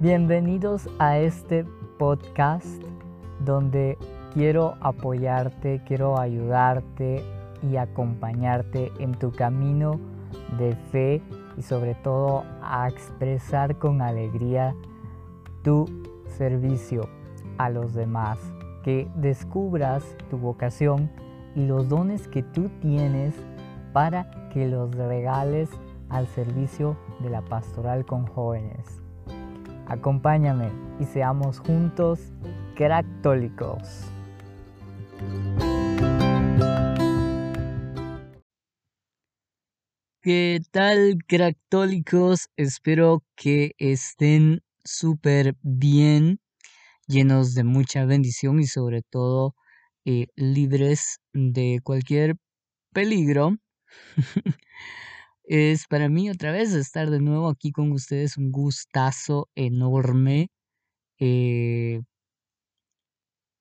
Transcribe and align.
Bienvenidos 0.00 0.88
a 0.98 1.18
este 1.18 1.66
podcast 1.98 2.82
donde 3.44 3.98
quiero 4.32 4.78
apoyarte, 4.80 5.82
quiero 5.86 6.18
ayudarte 6.18 7.22
y 7.70 7.76
acompañarte 7.76 8.92
en 8.98 9.12
tu 9.12 9.30
camino 9.30 10.00
de 10.58 10.74
fe 10.90 11.20
y 11.58 11.60
sobre 11.60 11.94
todo 11.96 12.44
a 12.62 12.88
expresar 12.88 13.76
con 13.76 14.00
alegría 14.00 14.74
tu 15.62 15.84
servicio 16.28 17.06
a 17.58 17.68
los 17.68 17.92
demás, 17.92 18.38
que 18.82 19.06
descubras 19.16 20.02
tu 20.30 20.38
vocación 20.38 21.10
y 21.54 21.66
los 21.66 21.90
dones 21.90 22.26
que 22.26 22.42
tú 22.42 22.70
tienes 22.80 23.34
para 23.92 24.48
que 24.48 24.66
los 24.66 24.94
regales 24.94 25.68
al 26.08 26.26
servicio 26.28 26.96
de 27.18 27.28
la 27.28 27.42
pastoral 27.42 28.06
con 28.06 28.26
jóvenes. 28.26 29.02
Acompáñame 29.90 30.70
y 31.00 31.04
seamos 31.04 31.58
juntos 31.58 32.20
cractólicos. 32.76 34.08
¿Qué 40.22 40.60
tal, 40.70 41.18
cractólicos? 41.26 42.50
Espero 42.56 43.24
que 43.34 43.72
estén 43.78 44.62
súper 44.84 45.56
bien, 45.62 46.38
llenos 47.08 47.54
de 47.54 47.64
mucha 47.64 48.04
bendición 48.04 48.60
y 48.60 48.66
sobre 48.66 49.02
todo 49.02 49.56
eh, 50.04 50.28
libres 50.36 51.18
de 51.32 51.80
cualquier 51.82 52.36
peligro. 52.92 53.56
Es 55.52 55.88
para 55.88 56.08
mí 56.08 56.30
otra 56.30 56.52
vez 56.52 56.72
estar 56.74 57.10
de 57.10 57.18
nuevo 57.20 57.48
aquí 57.48 57.72
con 57.72 57.90
ustedes, 57.90 58.36
un 58.36 58.52
gustazo 58.52 59.48
enorme. 59.56 60.48
Eh, 61.18 62.02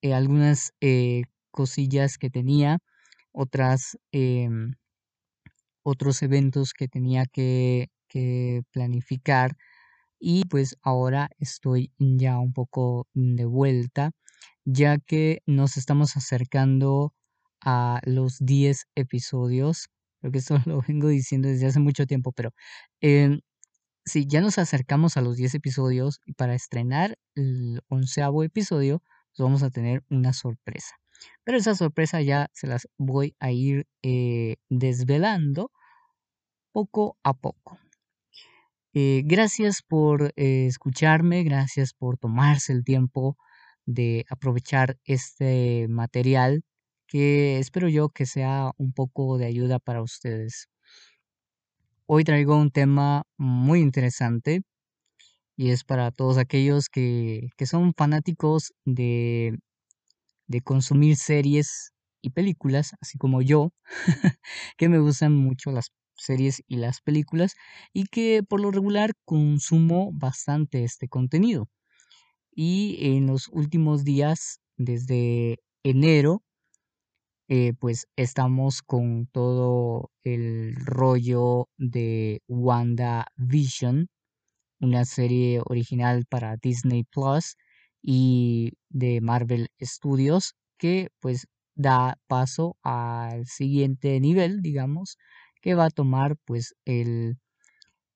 eh, 0.03 0.13
algunas 0.13 0.71
eh, 0.81 1.23
cosillas 1.51 2.19
que 2.19 2.29
tenía, 2.29 2.77
otras, 3.31 3.97
em, 4.11 4.73
otros 5.83 6.21
eventos 6.21 6.73
que 6.73 6.87
tenía 6.87 7.25
que, 7.25 7.87
que 8.07 8.61
planificar 8.71 9.55
y 10.19 10.45
pues 10.45 10.77
ahora 10.83 11.29
estoy 11.39 11.91
ya 11.99 12.39
un 12.39 12.53
poco 12.53 13.07
de 13.13 13.45
vuelta 13.45 14.11
ya 14.65 14.99
que 14.99 15.41
nos 15.47 15.77
estamos 15.77 16.17
acercando 16.17 17.13
a 17.61 18.01
los 18.05 18.37
10 18.39 18.87
episodios 18.95 19.89
Creo 20.19 20.31
que 20.31 20.39
eso 20.39 20.55
lo 20.67 20.81
vengo 20.87 21.07
diciendo 21.09 21.47
desde 21.49 21.67
hace 21.67 21.79
mucho 21.79 22.05
tiempo, 22.05 22.31
pero 22.31 22.51
eh, 23.01 23.39
sí, 24.05 24.25
ya 24.27 24.41
nos 24.41 24.57
acercamos 24.57 25.17
a 25.17 25.21
los 25.21 25.37
10 25.37 25.55
episodios 25.55 26.19
y 26.25 26.33
para 26.33 26.55
estrenar 26.55 27.17
el 27.35 27.81
onceavo 27.89 28.43
episodio, 28.43 29.01
pues 29.35 29.43
vamos 29.45 29.63
a 29.63 29.69
tener 29.69 30.03
una 30.09 30.33
sorpresa. 30.33 30.95
Pero 31.43 31.57
esa 31.57 31.75
sorpresa 31.75 32.21
ya 32.21 32.49
se 32.53 32.67
las 32.67 32.87
voy 32.97 33.35
a 33.39 33.51
ir 33.51 33.87
eh, 34.03 34.57
desvelando 34.69 35.71
poco 36.71 37.17
a 37.23 37.33
poco. 37.33 37.77
Eh, 38.93 39.21
gracias 39.25 39.81
por 39.83 40.33
eh, 40.35 40.65
escucharme, 40.67 41.43
gracias 41.43 41.93
por 41.93 42.17
tomarse 42.17 42.73
el 42.73 42.83
tiempo 42.83 43.37
de 43.85 44.25
aprovechar 44.29 44.97
este 45.03 45.87
material 45.89 46.63
que 47.09 47.57
espero 47.57 47.89
yo 47.89 48.09
que 48.09 48.25
sea 48.27 48.71
un 48.77 48.93
poco 48.93 49.37
de 49.39 49.47
ayuda 49.47 49.79
para 49.79 50.03
ustedes. 50.03 50.69
Hoy 52.05 52.23
traigo 52.23 52.55
un 52.55 52.69
tema 52.69 53.23
muy 53.37 53.81
interesante 53.81 54.61
y 55.57 55.71
es 55.71 55.83
para 55.83 56.11
todos 56.11 56.37
aquellos 56.37 56.87
que, 56.87 57.49
son 57.65 57.93
fanáticos 57.97 58.73
de, 58.85 59.57
de 60.47 60.61
consumir 60.61 61.17
series 61.17 61.91
y 62.21 62.29
películas, 62.29 62.93
así 63.01 63.17
como 63.17 63.41
yo, 63.41 63.73
que 64.77 64.87
me 64.87 64.99
gustan 64.99 65.35
mucho 65.35 65.71
las 65.71 65.91
series 66.15 66.63
y 66.67 66.77
las 66.77 67.01
películas 67.01 67.55
y 67.91 68.05
que 68.05 68.43
por 68.47 68.61
lo 68.61 68.71
regular 68.71 69.13
consumo 69.25 70.11
bastante 70.13 70.83
este 70.83 71.07
contenido. 71.07 71.69
Y 72.51 72.97
en 73.15 73.25
los 73.27 73.47
últimos 73.49 74.03
días, 74.03 74.59
desde 74.77 75.59
enero, 75.83 76.43
eh, 77.49 77.73
pues 77.79 78.07
estamos 78.15 78.83
con 78.83 79.25
todo 79.25 80.11
el 80.23 80.75
rollo 80.85 81.67
de 81.77 82.41
WandaVision, 82.47 84.07
una 84.79 85.03
serie 85.05 85.59
original 85.65 86.25
para 86.29 86.57
Disney 86.57 87.05
Plus 87.05 87.57
y 88.03 88.73
de 88.89 89.19
Marvel 89.21 89.69
Studios 89.81 90.53
que 90.77 91.09
pues 91.19 91.47
da 91.73 92.19
paso 92.27 92.77
al 92.83 93.47
siguiente 93.47 94.19
nivel, 94.19 94.61
digamos, 94.61 95.17
que 95.61 95.73
va 95.73 95.85
a 95.85 95.89
tomar 95.89 96.37
pues 96.45 96.75
el, 96.85 97.39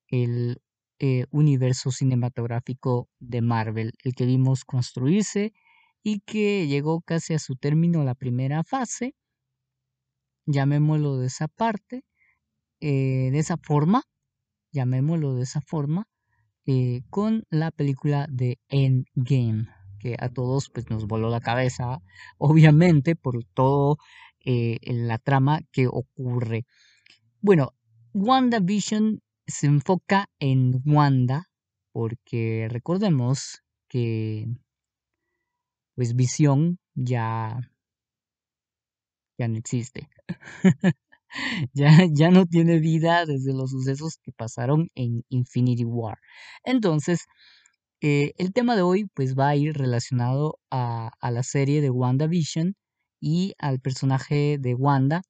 el 0.09 0.61
eh, 0.99 1.25
universo 1.31 1.91
cinematográfico 1.91 3.09
de 3.19 3.41
Marvel, 3.41 3.93
el 4.03 4.13
que 4.13 4.27
vimos 4.27 4.63
construirse 4.63 5.53
y 6.03 6.19
que 6.22 6.67
llegó 6.67 7.01
casi 7.01 7.33
a 7.33 7.39
su 7.39 7.55
término 7.55 8.03
la 8.03 8.16
primera 8.16 8.63
fase 8.63 9.16
llamémoslo 10.45 11.17
de 11.17 11.27
esa 11.27 11.47
parte, 11.47 12.03
eh, 12.81 13.29
de 13.31 13.39
esa 13.39 13.57
forma, 13.57 14.03
llamémoslo 14.71 15.35
de 15.35 15.43
esa 15.43 15.61
forma, 15.61 16.07
eh, 16.65 17.01
con 17.09 17.43
la 17.49 17.71
película 17.71 18.27
de 18.29 18.59
Endgame, 18.69 19.67
que 19.99 20.15
a 20.19 20.29
todos 20.29 20.69
pues 20.69 20.89
nos 20.89 21.07
voló 21.07 21.29
la 21.29 21.41
cabeza, 21.41 21.99
obviamente 22.37 23.15
por 23.15 23.43
todo 23.53 23.97
eh, 24.45 24.79
la 24.83 25.17
trama 25.17 25.61
que 25.71 25.87
ocurre. 25.87 26.65
Bueno, 27.41 27.73
WandaVision 28.13 29.21
se 29.47 29.67
enfoca 29.67 30.27
en 30.39 30.81
Wanda, 30.85 31.49
porque 31.91 32.67
recordemos 32.69 33.63
que 33.87 34.47
pues 35.95 36.15
Visión 36.15 36.79
ya 36.95 37.59
ya 39.37 39.47
no 39.47 39.57
existe. 39.57 40.09
ya, 41.73 42.05
ya 42.11 42.31
no 42.31 42.45
tiene 42.45 42.79
vida 42.79 43.25
desde 43.25 43.53
los 43.53 43.71
sucesos 43.71 44.17
que 44.23 44.31
pasaron 44.31 44.89
en 44.95 45.23
Infinity 45.29 45.85
War. 45.85 46.17
Entonces, 46.63 47.25
eh, 48.01 48.33
el 48.38 48.53
tema 48.53 48.75
de 48.75 48.81
hoy 48.83 49.05
pues 49.13 49.35
va 49.38 49.49
a 49.49 49.55
ir 49.55 49.77
relacionado 49.77 50.59
a, 50.72 51.11
la 51.22 51.43
serie 51.43 51.81
de 51.81 51.89
WandaVision 51.89 52.75
y 53.22 53.53
al 53.59 53.79
personaje 53.79 54.57
de 54.59 54.75
Wanda 54.75 55.22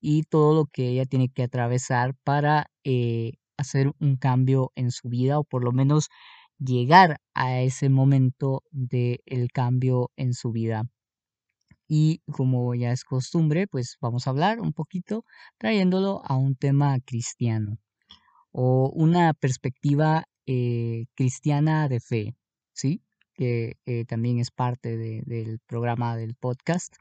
y 0.00 0.24
todo 0.24 0.54
lo 0.54 0.66
que 0.66 0.88
ella 0.90 1.06
tiene 1.06 1.28
que 1.30 1.44
atravesar 1.44 2.14
para 2.24 2.66
eh, 2.84 3.34
hacer 3.58 3.92
un 4.00 4.16
cambio 4.16 4.72
en 4.76 4.90
su 4.90 5.08
vida 5.08 5.38
o 5.38 5.44
por 5.44 5.64
lo 5.64 5.72
menos 5.72 6.08
llegar 6.58 7.18
a 7.34 7.60
ese 7.62 7.88
momento 7.90 8.62
del 8.72 9.20
el 9.26 9.52
cambio 9.52 10.10
en 10.16 10.34
su 10.34 10.52
vida. 10.52 10.84
Y 11.88 12.20
como 12.32 12.74
ya 12.74 12.92
es 12.92 13.04
costumbre, 13.04 13.66
pues 13.68 13.96
vamos 14.00 14.26
a 14.26 14.30
hablar 14.30 14.60
un 14.60 14.72
poquito 14.72 15.24
trayéndolo 15.58 16.22
a 16.24 16.36
un 16.36 16.56
tema 16.56 16.98
cristiano 17.04 17.78
o 18.52 18.90
una 18.94 19.34
perspectiva 19.34 20.24
eh, 20.46 21.06
cristiana 21.14 21.88
de 21.88 22.00
fe, 22.00 22.36
¿sí? 22.72 23.02
Que 23.34 23.76
eh, 23.84 24.04
también 24.06 24.38
es 24.38 24.50
parte 24.50 24.96
del 24.96 25.60
programa 25.66 26.16
del 26.16 26.34
podcast. 26.34 26.94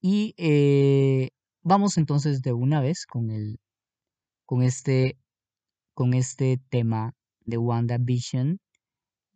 Y 0.00 0.34
eh, 0.36 1.30
vamos 1.62 1.96
entonces 1.98 2.42
de 2.42 2.52
una 2.52 2.80
vez 2.80 3.06
con, 3.06 3.30
el, 3.30 3.60
con, 4.46 4.62
este, 4.62 5.16
con 5.94 6.14
este 6.14 6.60
tema 6.70 7.14
de 7.44 7.58
WandaVision 7.58 8.58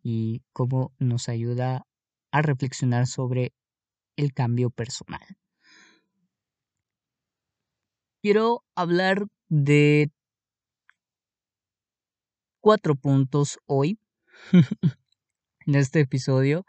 y 0.03 0.41
cómo 0.51 0.93
nos 0.99 1.29
ayuda 1.29 1.85
a 2.31 2.41
reflexionar 2.41 3.07
sobre 3.07 3.53
el 4.15 4.33
cambio 4.33 4.69
personal. 4.69 5.21
Quiero 8.21 8.63
hablar 8.75 9.25
de 9.49 10.09
cuatro 12.61 12.95
puntos 12.95 13.59
hoy. 13.65 13.99
en 15.65 15.75
este 15.75 16.01
episodio 16.01 16.65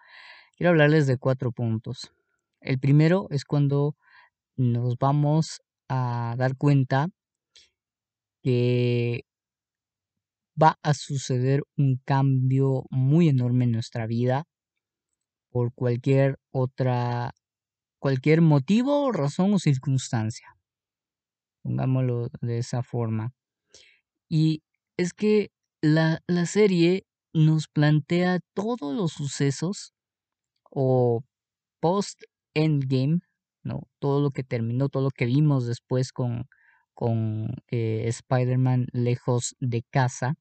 quiero 0.56 0.70
hablarles 0.70 1.06
de 1.06 1.18
cuatro 1.18 1.52
puntos. 1.52 2.12
El 2.60 2.78
primero 2.78 3.26
es 3.30 3.44
cuando 3.44 3.96
nos 4.56 4.96
vamos 4.98 5.60
a 5.88 6.34
dar 6.38 6.56
cuenta 6.56 7.08
que 8.42 9.24
va 10.60 10.78
a 10.82 10.94
suceder 10.94 11.62
un 11.76 12.00
cambio 12.04 12.84
muy 12.90 13.28
enorme 13.28 13.64
en 13.64 13.72
nuestra 13.72 14.06
vida 14.06 14.44
por 15.54 15.72
cualquier 15.72 16.40
otra, 16.50 17.32
cualquier 18.00 18.40
motivo, 18.40 19.12
razón 19.12 19.54
o 19.54 19.60
circunstancia. 19.60 20.48
Pongámoslo 21.62 22.28
de 22.40 22.58
esa 22.58 22.82
forma. 22.82 23.34
Y 24.28 24.64
es 24.96 25.12
que 25.12 25.52
la, 25.80 26.18
la 26.26 26.46
serie 26.46 27.06
nos 27.32 27.68
plantea 27.68 28.40
todos 28.52 28.96
los 28.96 29.12
sucesos 29.12 29.94
o 30.72 31.22
post-endgame, 31.78 33.20
¿no? 33.62 33.82
Todo 34.00 34.20
lo 34.20 34.32
que 34.32 34.42
terminó, 34.42 34.88
todo 34.88 35.04
lo 35.04 35.10
que 35.10 35.26
vimos 35.26 35.68
después 35.68 36.10
con, 36.10 36.48
con 36.94 37.54
eh, 37.70 38.08
Spider-Man 38.08 38.88
lejos 38.92 39.54
de 39.60 39.84
casa, 39.88 40.34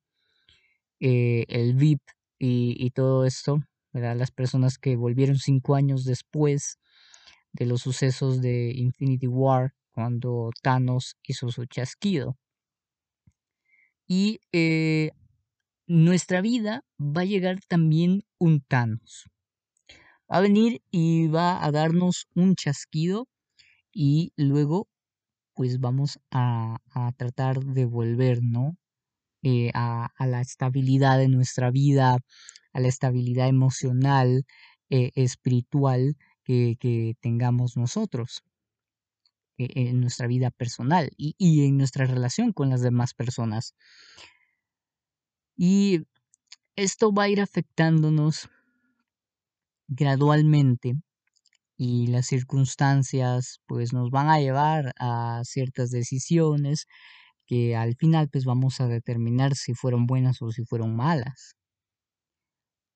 eh, 1.00 1.46
el 1.50 1.76
VIP 1.76 2.02
y, 2.40 2.76
y, 2.84 2.90
todo 2.90 3.26
esto, 3.26 3.60
Las 3.94 4.32
personas 4.32 4.78
que 4.78 4.96
volvieron 4.96 5.38
cinco 5.38 5.76
años 5.76 6.04
después 6.04 6.80
de 7.52 7.66
los 7.66 7.82
sucesos 7.82 8.42
de 8.42 8.72
Infinity 8.76 9.28
War, 9.28 9.74
cuando 9.92 10.50
Thanos 10.62 11.16
hizo 11.24 11.50
su 11.50 11.66
chasquido. 11.66 12.36
Y 14.08 14.40
eh, 14.52 15.12
nuestra 15.86 16.42
vida 16.42 16.84
va 17.00 17.22
a 17.22 17.26
llegar 17.26 17.60
también 17.68 18.24
un 18.40 18.62
Thanos. 18.62 19.30
Va 20.32 20.38
a 20.38 20.42
venir 20.42 20.82
y 20.90 21.28
va 21.28 21.64
a 21.64 21.72
darnos 21.72 22.28
un 22.34 22.56
chasquido 22.56 23.28
y 23.92 24.34
luego 24.36 24.88
pues 25.54 25.80
vamos 25.80 26.20
a, 26.32 26.80
tratar 27.18 27.60
de 27.64 27.86
volver, 27.86 28.42
¿no? 28.42 28.76
Eh, 29.44 29.72
a, 29.74 30.10
la 30.20 30.42
estabilidad 30.42 31.18
de 31.20 31.28
nuestra 31.28 31.70
vida, 31.70 32.18
a 32.74 32.80
la 32.80 32.88
estabilidad 32.88 33.48
emocional, 33.48 34.46
eh, 34.90 35.12
espiritual 35.16 36.18
que, 36.44 37.16
tengamos 37.22 37.78
nosotros 37.78 38.44
eh, 39.58 39.70
en 39.76 40.02
nuestra 40.02 40.28
vida 40.28 40.52
personal 40.52 41.12
y, 41.18 41.36
y 41.38 41.66
en 41.66 41.78
nuestra 41.78 42.06
relación 42.06 42.54
con 42.54 42.70
las 42.70 42.82
demás 42.82 43.14
personas. 43.14 43.76
Y 45.56 46.02
esto 46.76 47.14
va 47.14 47.24
a 47.24 47.30
ir 47.30 47.42
afectándonos 47.42 48.50
gradualmente 49.88 50.96
y 51.78 52.08
las 52.08 52.28
circunstancias 52.28 53.60
pues 53.68 53.94
nos 53.94 54.10
van 54.12 54.30
a 54.30 54.40
llevar 54.40 54.94
a 55.00 55.42
ciertas 55.44 55.90
decisiones 55.92 56.88
que 57.46 57.76
al 57.76 57.96
final 57.96 58.30
pues 58.30 58.46
vamos 58.46 58.80
a 58.82 58.88
determinar 58.88 59.56
si 59.56 59.74
fueron 59.74 60.06
buenas 60.08 60.42
o 60.42 60.52
si 60.52 60.66
fueron 60.66 60.96
malas. 60.96 61.56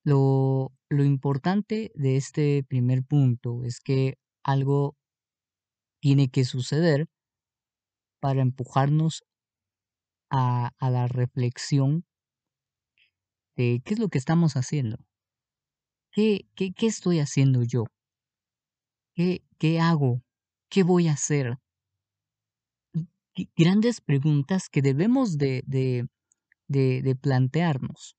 Lo, 0.03 0.71
lo 0.89 1.03
importante 1.03 1.91
de 1.95 2.15
este 2.15 2.63
primer 2.63 3.03
punto 3.03 3.63
es 3.63 3.79
que 3.79 4.17
algo 4.43 4.95
tiene 6.01 6.29
que 6.29 6.45
suceder 6.45 7.07
para 8.19 8.41
empujarnos 8.41 9.23
a, 10.29 10.71
a 10.79 10.89
la 10.89 11.07
reflexión 11.07 12.05
de 13.55 13.81
qué 13.83 13.95
es 13.95 13.99
lo 13.99 14.09
que 14.09 14.17
estamos 14.17 14.55
haciendo. 14.55 14.97
¿Qué, 16.11 16.47
qué, 16.55 16.73
qué 16.73 16.87
estoy 16.87 17.19
haciendo 17.19 17.63
yo? 17.63 17.85
¿Qué, 19.15 19.43
¿Qué 19.57 19.79
hago? 19.79 20.21
¿Qué 20.69 20.83
voy 20.83 21.07
a 21.07 21.13
hacer? 21.13 21.57
Grandes 23.55 24.01
preguntas 24.01 24.67
que 24.69 24.81
debemos 24.81 25.37
de, 25.37 25.63
de, 25.67 26.07
de, 26.67 27.15
plantearnos. 27.15 28.16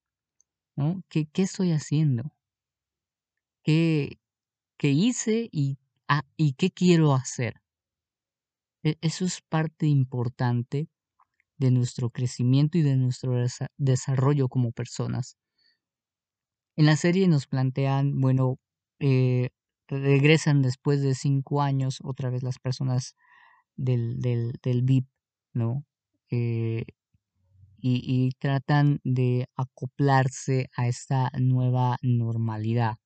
¿No? 0.78 1.02
¿Qué, 1.08 1.26
¿Qué, 1.26 1.42
estoy 1.42 1.72
haciendo? 1.72 2.32
¿Qué, 3.64 4.18
qué 4.78 4.90
hice 4.90 5.48
y, 5.52 5.78
ah, 6.08 6.22
y 6.36 6.54
qué 6.54 6.70
quiero 6.70 7.14
hacer? 7.14 7.60
E, 8.84 8.96
eso 9.00 9.24
es 9.24 9.40
parte 9.42 9.86
importante 9.86 10.88
de 11.58 11.70
nuestro 11.72 12.10
crecimiento 12.10 12.78
y 12.78 12.82
de 12.82 12.96
nuestro 12.96 13.34
desarrollo 13.76 14.48
como 14.48 14.70
personas. 14.70 15.36
En 16.76 16.86
la 16.86 16.96
serie 16.96 17.26
nos 17.26 17.48
plantean, 17.48 18.20
bueno, 18.20 18.58
eh, 19.00 19.50
regresan 19.88 20.62
después 20.62 21.02
de 21.02 21.16
cinco 21.16 21.60
años 21.60 21.98
otra 22.04 22.30
vez 22.30 22.44
las 22.44 22.60
personas 22.60 23.16
del, 23.76 24.20
del, 24.20 24.52
del 24.62 24.82
VIP, 24.82 25.08
¿no? 25.54 25.84
Eh, 26.30 26.84
y, 27.80 28.30
tratan 28.38 29.00
de 29.04 29.46
acoplarse 29.56 30.68
a 30.76 30.88
esta 30.88 31.30
nueva 31.38 31.96
normalidad. 32.02 32.96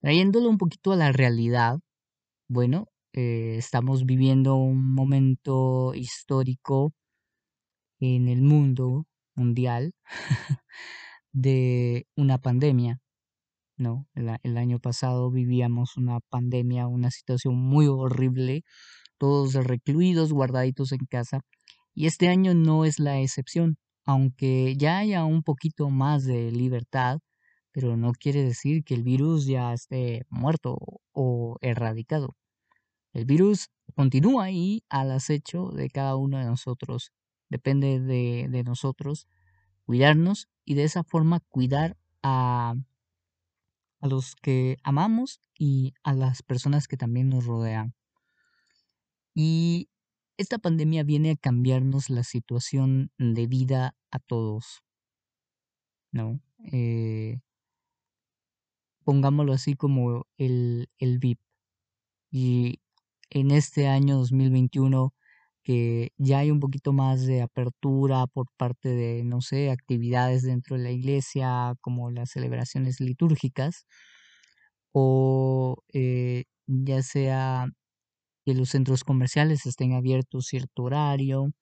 Trayéndolo 0.00 0.48
un 0.48 0.58
poquito 0.58 0.92
a 0.92 0.96
la 0.96 1.12
realidad, 1.12 1.78
bueno, 2.48 2.88
eh, 3.12 3.56
estamos 3.58 4.04
viviendo 4.06 4.56
un 4.56 4.94
momento 4.94 5.94
histórico 5.94 6.92
en 8.00 8.28
el 8.28 8.42
mundo 8.42 9.06
mundial 9.34 9.94
de 11.32 12.06
una 12.16 12.38
pandemia. 12.38 13.00
¿no? 13.76 14.06
El, 14.14 14.56
año 14.58 14.78
pasado 14.78 15.30
vivíamos 15.30 15.96
una 15.96 16.20
pandemia, 16.20 16.86
una 16.86 17.10
situación 17.10 17.56
muy 17.56 17.86
horrible, 17.88 18.62
todos 19.18 19.54
recluidos, 19.54 20.32
guardaditos 20.32 20.92
en 20.92 21.06
casa, 21.08 21.40
y 21.94 22.06
este 22.06 22.28
año 22.28 22.54
no 22.54 22.84
es 22.84 22.98
la 22.98 23.20
excepción, 23.20 23.76
aunque 24.04 24.76
ya 24.76 24.98
haya 24.98 25.24
un 25.24 25.42
poquito 25.42 25.90
más 25.90 26.24
de 26.24 26.50
libertad, 26.50 27.20
pero 27.72 27.96
no 27.96 28.12
quiere 28.12 28.44
decir 28.44 28.84
que 28.84 28.94
el 28.94 29.02
virus 29.02 29.46
ya 29.46 29.72
esté 29.72 30.24
muerto 30.28 30.78
o 31.12 31.56
erradicado. 31.60 32.36
El 33.12 33.26
virus 33.26 33.68
continúa 33.94 34.44
ahí 34.44 34.84
al 34.88 35.10
acecho 35.10 35.70
de 35.70 35.88
cada 35.90 36.16
uno 36.16 36.38
de 36.38 36.44
nosotros. 36.44 37.12
Depende 37.48 38.00
de, 38.00 38.46
de 38.48 38.64
nosotros 38.64 39.26
cuidarnos 39.84 40.48
y 40.64 40.74
de 40.74 40.84
esa 40.84 41.04
forma 41.04 41.40
cuidar 41.40 41.96
a, 42.22 42.74
a 44.00 44.06
los 44.06 44.34
que 44.36 44.78
amamos 44.82 45.40
y 45.58 45.94
a 46.02 46.14
las 46.14 46.42
personas 46.42 46.88
que 46.88 46.96
también 46.96 47.28
nos 47.28 47.44
rodean. 47.44 47.94
Y 49.34 49.88
esta 50.36 50.58
pandemia 50.58 51.04
viene 51.04 51.32
a 51.32 51.36
cambiarnos 51.36 52.10
la 52.10 52.24
situación 52.24 53.10
de 53.18 53.46
vida 53.46 53.94
a 54.10 54.18
todos. 54.18 54.82
¿No? 56.12 56.40
Eh, 56.72 57.40
pongámoslo 59.04 59.52
así 59.52 59.74
como 59.74 60.26
el, 60.38 60.88
el 60.98 61.18
VIP. 61.18 61.40
Y 62.30 62.80
en 63.30 63.50
este 63.50 63.88
año 63.88 64.18
2021 64.18 65.14
que 65.62 66.12
ya 66.18 66.40
hay 66.40 66.50
un 66.50 66.60
poquito 66.60 66.92
más 66.92 67.26
de 67.26 67.42
apertura 67.42 68.26
por 68.26 68.48
parte 68.56 68.90
de, 68.90 69.24
no 69.24 69.40
sé, 69.40 69.70
actividades 69.70 70.42
dentro 70.42 70.76
de 70.76 70.82
la 70.82 70.90
iglesia, 70.90 71.74
como 71.80 72.10
las 72.10 72.30
celebraciones 72.30 73.00
litúrgicas, 73.00 73.86
o 74.92 75.82
eh, 75.92 76.44
ya 76.66 77.02
sea 77.02 77.66
que 78.44 78.54
los 78.54 78.70
centros 78.70 79.04
comerciales 79.04 79.66
estén 79.66 79.92
abiertos 79.92 80.46
cierto 80.46 80.84
horario, 80.84 81.52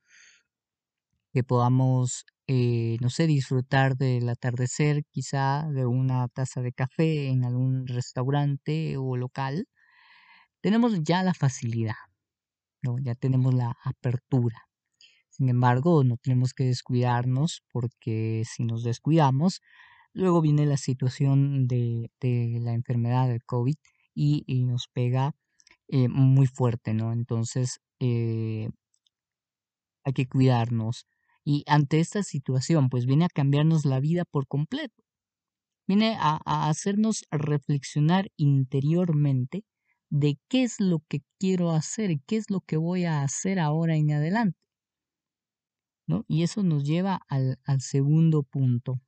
que 1.33 1.45
podamos, 1.45 2.25
eh, 2.47 2.97
no 3.01 3.11
sé, 3.11 3.27
disfrutar 3.27 3.97
del 3.97 4.29
atardecer, 4.29 5.05
quizá 5.11 5.69
de 5.71 5.87
una 5.87 6.29
taza 6.29 6.61
de 6.63 6.73
café 6.73 7.29
en 7.29 7.45
algún 7.45 7.87
restaurante 7.87 8.97
o 8.97 9.17
local, 9.17 9.67
tenemos 10.61 11.03
ya 11.03 11.23
la 11.23 11.35
facilidad. 11.35 11.95
¿no? 12.83 12.99
Ya 12.99 13.15
tenemos 13.15 13.55
la 13.55 13.77
apertura. 13.85 14.69
Sin 15.29 15.49
embargo, 15.49 16.05
no 16.05 16.17
tenemos 16.17 16.55
que 16.55 16.65
descuidarnos 16.65 17.63
porque 17.73 18.43
si 18.47 18.65
nos 18.65 18.83
descuidamos, 18.83 19.61
luego 20.13 20.41
viene 20.41 20.67
la 20.67 20.77
situación 20.77 21.67
de, 21.67 22.11
la 22.21 22.73
enfermedad 22.73 23.29
del 23.29 23.45
COVID 23.45 23.77
y, 24.15 24.65
nos 24.65 24.89
pega 24.89 25.35
eh, 25.91 26.09
muy 26.09 26.47
fuerte, 26.47 26.95
¿no? 26.95 27.13
Entonces, 27.13 27.81
eh, 28.01 28.69
hay 30.05 30.13
que 30.13 30.27
cuidarnos. 30.27 31.07
Y 31.45 31.65
ante 31.67 32.01
esta 32.01 32.23
situación, 32.23 32.89
pues 32.89 33.07
viene 33.07 33.25
a 33.25 33.29
cambiarnos 33.29 33.85
la 33.85 34.01
vida 34.01 34.25
por 34.25 34.47
completo. 34.47 35.03
Viene 35.87 36.17
a 36.19 36.69
hacernos 36.69 37.25
reflexionar 37.31 38.31
interiormente 38.37 39.65
de 40.11 40.39
qué 40.49 40.63
es 40.65 40.81
lo 40.81 41.01
que 41.09 41.23
quiero 41.39 41.71
hacer, 41.73 42.21
qué 42.27 42.37
es 42.37 42.51
lo 42.51 42.61
que 42.61 42.77
voy 42.77 43.05
a 43.05 43.23
hacer 43.23 43.59
ahora 43.59 43.97
en 43.97 44.13
adelante. 44.13 44.61
¿no? 46.11 46.25
Y 46.29 46.43
eso 46.43 46.63
nos 46.63 46.85
lleva 46.85 47.21
al, 47.29 47.57
segundo 47.81 48.43
punto. 48.43 49.01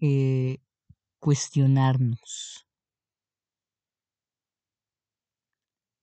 Eh, 0.00 0.58
cuestionarnos. 1.18 2.66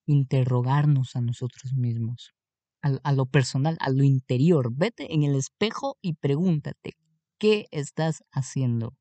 Interrogarnos 0.10 1.16
a 1.16 1.22
nosotros 1.22 1.74
mismos. 1.74 2.34
a 2.82 3.12
lo 3.12 3.26
personal, 3.26 3.78
a 3.82 3.90
lo 3.90 4.04
interior. 4.04 4.72
Vete 4.74 5.14
en 5.14 5.24
el 5.24 5.36
espejo 5.36 5.98
y 6.02 6.14
pregúntate, 6.14 6.96
¿qué 7.38 7.68
estás 7.72 8.24
haciendo? 8.32 8.96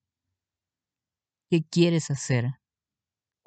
¿Qué 1.49 1.63
quieres 1.63 2.11
hacer? 2.11 2.59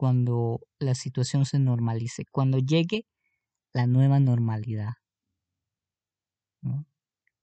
cuando 0.01 0.61
la 0.79 0.95
situación 0.95 1.45
se 1.45 1.59
normalice, 1.59 2.25
cuando 2.31 2.57
llegue 2.57 3.05
la 3.71 3.85
nueva 3.85 4.19
normalidad. 4.19 4.93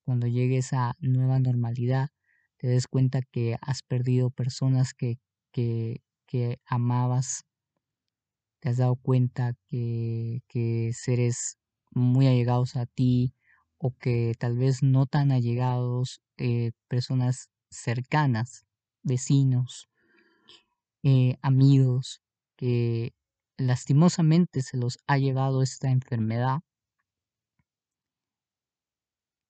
Cuando 0.02 0.26
llegue 0.26 0.56
esa 0.56 0.96
nueva 0.98 1.38
normalidad 1.38 2.08
te 2.56 2.66
des 2.66 2.88
cuenta 2.88 3.22
que 3.22 3.56
has 3.60 3.84
perdido 3.84 4.30
personas 4.30 4.92
que, 4.92 5.20
que, 5.52 6.02
que 6.26 6.60
amabas, 6.66 7.44
te 8.60 8.70
has 8.70 8.76
dado 8.78 8.96
cuenta 8.96 9.54
que, 9.68 10.42
que 10.48 10.92
seres 10.94 11.58
muy 11.92 12.26
allegados 12.26 12.76
a 12.76 12.86
ti 12.86 13.34
o 13.78 13.96
que 13.96 14.34
tal 14.38 14.56
vez 14.56 14.82
no 14.82 15.06
tan 15.06 15.30
allegados, 15.32 16.20
eh, 16.36 16.72
personas 16.88 17.50
cercanas, 17.70 18.66
vecinos, 19.02 19.88
eh, 21.02 21.36
amigos, 21.42 22.22
que 22.56 23.14
lastimosamente 23.56 24.62
se 24.62 24.76
los 24.76 24.98
ha 25.06 25.18
llevado 25.18 25.62
esta 25.62 25.90
enfermedad, 25.90 26.60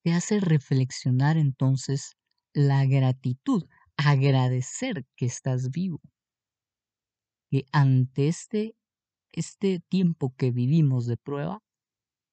te 0.03 0.13
hace 0.13 0.41
reflexionar 0.41 1.37
entonces 1.37 2.17
la 2.53 2.85
gratitud, 2.87 3.65
agradecer 3.97 5.07
que 5.17 5.27
estás 5.27 5.71
vivo, 5.71 6.01
que 7.51 7.65
ante 7.73 8.29
este, 8.29 8.77
este 9.33 9.81
tiempo 9.89 10.35
que 10.37 10.51
vivimos 10.51 11.07
de 11.07 11.17
prueba, 11.17 11.63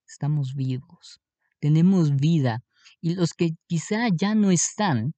estamos 0.07 0.55
vivos, 0.55 1.21
tenemos 1.59 2.15
vida 2.15 2.63
y 3.01 3.15
los 3.15 3.33
que 3.33 3.51
quizá 3.67 4.09
ya 4.09 4.35
no 4.35 4.51
están, 4.51 5.13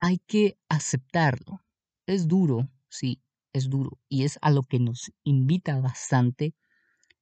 hay 0.00 0.18
que 0.26 0.58
aceptarlo. 0.68 1.60
Es 2.06 2.28
duro, 2.28 2.68
sí, 2.88 3.22
es 3.52 3.68
duro 3.68 3.98
y 4.08 4.24
es 4.24 4.38
a 4.42 4.50
lo 4.50 4.62
que 4.62 4.78
nos 4.78 5.10
invita 5.24 5.80
bastante 5.80 6.54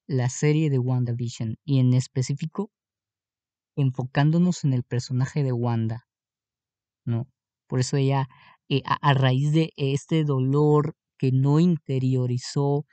la 0.06 0.28
serie 0.28 0.70
de 0.70 0.78
WandaVision 0.78 1.56
y 1.64 1.78
en 1.78 1.94
específico 1.94 2.70
enfocándonos 3.76 4.64
en 4.64 4.72
el 4.72 4.84
personaje 4.84 5.42
de 5.42 5.52
Wanda, 5.52 6.06
¿no? 7.04 7.26
Por 7.66 7.80
eso 7.80 7.96
ella, 7.96 8.28
eh, 8.68 8.82
a, 8.84 9.14
raíz 9.14 9.52
de 9.52 9.72
este 9.76 10.24
dolor 10.24 10.94
que 11.18 11.32
no 11.32 11.60
interiorizó, 11.60 12.86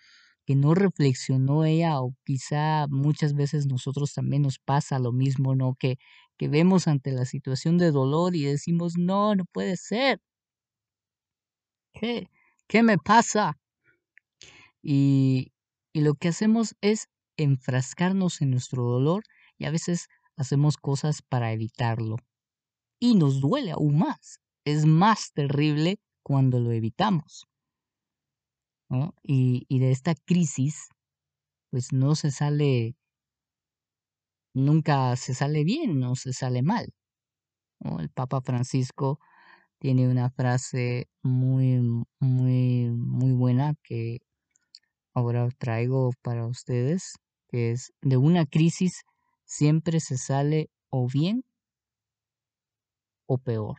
que 0.46 0.56
no 0.56 0.74
reflexionó 0.76 1.66
ella, 1.66 2.02
o 2.02 2.16
quizá 2.26 2.88
muchas 2.90 3.34
veces 3.34 3.68
nosotros 3.68 4.14
también 4.14 4.44
nos 4.44 4.60
pasa 4.60 5.00
lo 5.00 5.12
mismo, 5.12 5.56
¿no? 5.56 5.76
Que, 5.80 5.98
que 6.38 6.48
vemos 6.48 6.88
ante 6.88 7.12
la 7.12 7.26
situación 7.26 7.78
de 7.78 7.92
dolor 7.92 8.36
y 8.36 8.44
decimos, 8.44 8.94
no, 8.98 9.36
no 9.36 9.46
puede 9.46 9.78
ser. 9.78 10.20
¿Qué? 11.94 12.30
¿Qué 12.68 12.84
me 12.84 12.98
pasa? 12.98 13.58
Y, 14.82 15.52
y 15.94 16.02
lo 16.02 16.16
que 16.16 16.30
hacemos 16.30 16.76
es 16.82 17.08
enfrascarnos 17.38 18.42
en 18.42 18.52
nuestro 18.52 18.84
dolor 18.84 19.24
y 19.58 19.66
a 19.66 19.72
veces 19.72 20.08
hacemos 20.38 20.78
cosas 20.78 21.22
para 21.22 21.52
evitarlo. 21.54 22.18
Y 23.00 23.16
nos 23.16 23.42
duele 23.42 23.72
aún 23.72 23.98
más. 24.00 24.40
Es 24.66 24.86
más 24.86 25.34
terrible 25.34 26.00
cuando 26.24 26.60
lo 26.60 26.72
evitamos. 26.72 27.48
Y, 29.24 29.80
de 29.80 29.92
esta 29.92 30.16
crisis, 30.16 30.90
pues 31.70 31.94
no 31.94 32.16
se 32.16 32.32
sale, 32.32 32.96
nunca 34.54 35.16
se 35.16 35.34
sale 35.34 35.64
bien, 35.64 36.00
no 36.00 36.16
se 36.16 36.34
sale 36.34 36.62
mal. 36.62 36.94
El 37.80 38.10
Papa 38.10 38.42
Francisco 38.42 39.20
tiene 39.80 40.10
una 40.10 40.30
frase 40.30 41.08
muy, 41.24 41.80
muy, 42.20 42.90
muy 42.92 43.32
buena 43.34 43.76
que 43.84 44.20
ahora 45.14 45.50
traigo 45.58 46.12
para 46.22 46.46
ustedes, 46.48 47.14
que 47.50 47.72
es, 47.72 47.94
de 48.02 48.18
una 48.18 48.46
crisis 48.46 49.04
siempre 49.46 50.00
se 50.02 50.18
sale 50.18 50.70
o 50.90 51.08
bien 51.08 51.44
o 53.26 53.38
peor. 53.38 53.78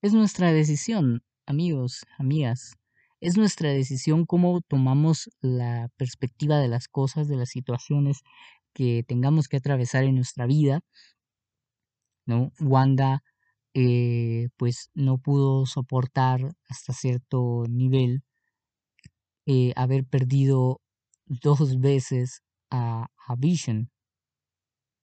Es 0.00 0.12
nuestra 0.12 0.52
decisión, 0.52 1.22
amigos, 1.48 2.06
amigas. 2.18 2.76
Es 3.20 3.36
nuestra 3.36 3.70
decisión 3.70 4.26
cómo 4.26 4.60
tomamos 4.60 5.30
la 5.40 5.88
perspectiva 5.96 6.58
de 6.58 6.68
las 6.68 6.88
cosas, 6.88 7.28
de 7.28 7.36
las 7.36 7.50
situaciones 7.50 8.22
que 8.74 9.04
tengamos 9.06 9.48
que 9.48 9.56
atravesar 9.56 10.04
en 10.04 10.16
nuestra 10.16 10.46
vida. 10.46 10.82
¿no? 12.26 12.52
Wanda 12.60 13.22
eh, 13.74 14.48
pues 14.56 14.90
no 14.94 15.18
pudo 15.18 15.66
soportar 15.66 16.40
hasta 16.68 16.92
cierto 16.92 17.64
nivel 17.68 18.22
eh, 19.46 19.72
haber 19.76 20.04
perdido 20.04 20.80
dos 21.26 21.80
veces 21.80 22.42
a, 22.70 23.08
Vision, 23.36 23.90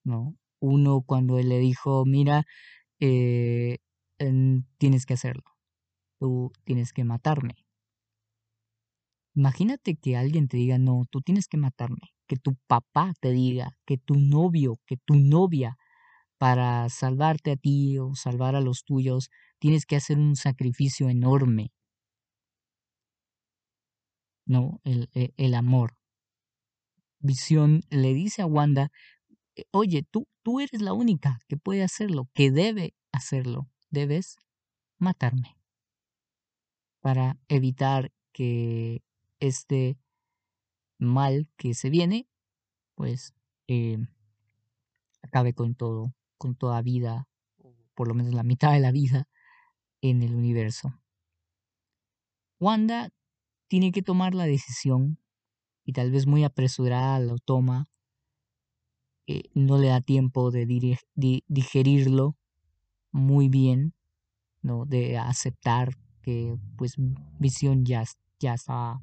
¿no? 0.04 0.36
Uno 0.60 1.02
cuando 1.06 1.38
él 1.38 1.50
le 1.50 1.60
dijo, 1.60 2.06
mira, 2.06 2.46
eh, 3.00 3.78
tienes 4.80 5.06
que 5.06 5.14
hacerlo, 5.14 5.44
tú 6.19 6.51
tienes 6.63 6.93
que 6.93 7.03
matarme. 7.03 7.55
Imagínate 9.36 9.95
que 9.95 10.15
alguien 10.15 10.48
te 10.48 10.57
diga, 10.57 10.77
no, 10.77 11.03
tú 11.10 11.22
tienes 11.22 11.48
que 11.48 11.57
matarme, 11.57 12.13
que 12.27 12.38
tu 12.38 12.55
papá 12.67 13.13
te 13.19 13.31
diga, 13.31 13.77
que 13.86 13.98
tu 13.98 14.15
novio, 14.15 14.79
que 14.86 14.95
tu 14.98 15.15
novia, 15.15 15.77
para 16.38 16.89
salvarte 16.89 17.51
a 17.51 17.57
ti 17.57 17.98
o 18.00 18.15
salvar 18.15 18.55
a 18.55 18.62
los 18.62 18.84
tuyos, 18.86 19.29
tienes 19.60 19.86
que 19.86 19.98
hacer 19.98 20.17
un 20.17 20.36
sacrificio 20.36 21.10
enorme. 21.10 21.72
No, 24.48 24.79
el, 24.84 25.10
e, 25.13 25.34
el 25.38 25.53
amor. 25.53 25.98
Visión 27.19 27.81
le 27.89 28.13
dice 28.13 28.41
a 28.41 28.45
Wanda, 28.45 28.89
eh, 29.55 29.65
oye, 29.72 30.03
tú, 30.10 30.27
tú 30.43 30.60
eres 30.62 30.81
la 30.81 30.93
única 30.93 31.39
que 31.48 31.57
puede 31.57 31.84
hacerlo, 31.84 32.29
que 32.34 32.51
debe 32.51 32.93
hacerlo. 33.12 33.67
Debes 33.89 34.38
matarme 35.00 35.54
para 37.05 37.38
evitar 37.50 38.12
que 38.31 39.03
este 39.39 40.00
mal 40.97 41.47
que 41.55 41.75
se 41.75 41.91
viene, 41.91 42.27
pues 42.95 43.35
eh, 43.67 44.00
acabe 45.21 45.53
con 45.53 45.75
todo, 45.75 46.15
con 46.39 46.55
toda 46.55 46.81
vida, 46.81 47.27
por 47.93 48.07
lo 48.07 48.15
menos 48.15 48.33
la 48.33 48.41
mitad 48.41 48.74
de 48.74 48.79
la 48.79 48.91
vida 48.91 49.27
en 50.01 50.24
el 50.24 50.33
universo. 50.33 51.00
Wanda 52.59 53.12
tiene 53.67 53.91
que 53.91 54.01
tomar 54.01 54.33
la 54.33 54.47
decisión 54.47 55.19
y 55.83 55.93
tal 55.93 56.09
vez 56.09 56.25
muy 56.25 56.43
apresurada 56.43 57.19
lo 57.19 57.38
toma, 57.38 57.88
eh, 59.27 59.43
no 59.53 59.77
le 59.77 59.89
da 59.89 60.01
tiempo 60.01 60.50
de 60.50 60.65
digerirlo 61.45 62.35
muy 63.12 63.47
bien, 63.47 63.93
¿no? 64.63 64.88
de 64.88 65.19
aceptar 65.19 66.00
que 66.25 66.58
pues 66.75 66.96
Visión 67.39 67.86
ya, 67.86 68.03
ya 68.39 68.55
está 68.55 69.00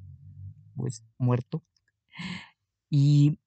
pues 0.75 1.05
muerto. 1.19 1.63
Y 2.91 3.39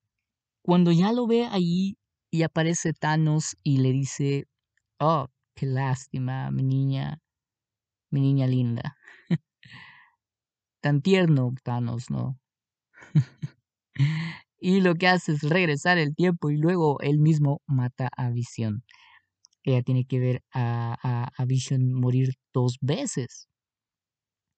cuando 0.61 0.93
ya 0.93 1.11
lo 1.11 1.27
ve 1.27 1.45
ahí 1.45 1.97
y 2.31 2.43
aparece 2.43 2.93
Thanos 2.93 3.57
y 3.63 3.79
le 3.79 3.91
dice, 3.91 4.47
oh, 4.99 5.27
qué 5.55 5.65
lástima, 5.65 6.49
mi 6.51 6.63
niña, 6.63 7.21
mi 8.09 8.21
niña 8.21 8.47
linda. 8.47 8.97
Tan 10.81 11.01
tierno 11.01 11.53
Thanos, 11.63 12.09
¿no? 12.09 12.39
y 14.57 14.79
lo 14.79 14.95
que 14.95 15.09
hace 15.09 15.33
es 15.33 15.43
regresar 15.43 15.97
el 15.97 16.15
tiempo 16.15 16.49
y 16.49 16.57
luego 16.57 17.01
él 17.01 17.19
mismo 17.19 17.61
mata 17.67 18.09
a 18.15 18.29
Visión. 18.29 18.83
Ella 19.63 19.81
tiene 19.81 20.05
que 20.05 20.19
ver 20.19 20.43
a, 20.53 21.31
a, 21.35 21.45
Vision 21.45 21.91
morir 21.91 22.35
dos 22.53 22.77
veces. 22.81 23.49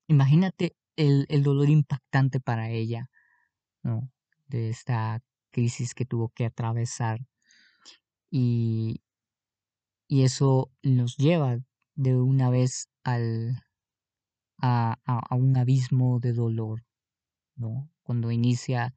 Imagínate 0.08 0.76
el, 0.96 1.26
el, 1.30 1.44
dolor 1.44 1.70
impactante 1.70 2.40
para 2.40 2.70
ella, 2.70 3.10
¿no? 3.84 4.10
De 4.48 4.70
esta 4.70 5.22
crisis 5.52 5.94
que 5.94 6.06
tuvo 6.06 6.30
que 6.30 6.46
atravesar. 6.46 7.20
Y, 8.30 9.02
y 10.08 10.24
eso 10.24 10.72
nos 10.84 11.18
lleva 11.18 11.60
de 11.96 12.16
una 12.16 12.50
vez 12.50 12.90
al, 13.04 13.64
a, 14.60 14.98
a, 15.06 15.36
un 15.36 15.58
abismo 15.58 16.20
de 16.20 16.34
dolor, 16.34 16.84
¿no? 17.56 17.90
Cuando 18.04 18.32
inicia 18.32 18.96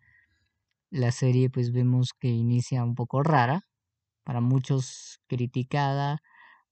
la 0.91 1.13
serie, 1.13 1.51
pues 1.51 1.73
vemos 1.73 2.13
que 2.19 2.29
inicia 2.29 2.85
un 2.85 2.95
poco 2.95 3.23
rara, 3.23 3.67
para 4.25 4.41
muchos 4.41 5.21
criticada 5.27 6.23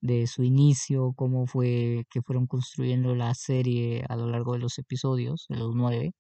de 0.01 0.27
su 0.27 0.45
inicio, 0.45 1.13
cómo 1.17 1.47
fue 1.47 2.05
que 2.11 2.23
fueron 2.23 2.47
construyendo 2.47 3.15
la 3.15 3.35
serie 3.35 4.05
a 4.09 4.17
lo 4.17 4.29
largo 4.29 4.55
de 4.55 4.61
los 4.61 4.79
episodios, 4.79 5.47
de 5.49 5.57
los 5.57 5.75
nueve. 5.75 6.13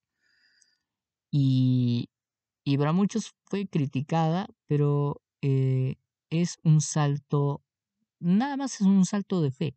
Y, 1.30 2.08
y 2.64 2.78
para 2.78 2.92
muchos 2.92 3.32
fue 3.46 3.66
criticada, 3.68 4.48
pero 4.66 5.20
eh, 5.42 5.96
es 6.30 6.58
un 6.64 6.80
salto, 6.80 7.62
nada 8.20 8.56
más 8.56 8.80
es 8.80 8.82
un 8.82 9.04
salto 9.06 9.42
de 9.42 9.50
fe. 9.50 9.76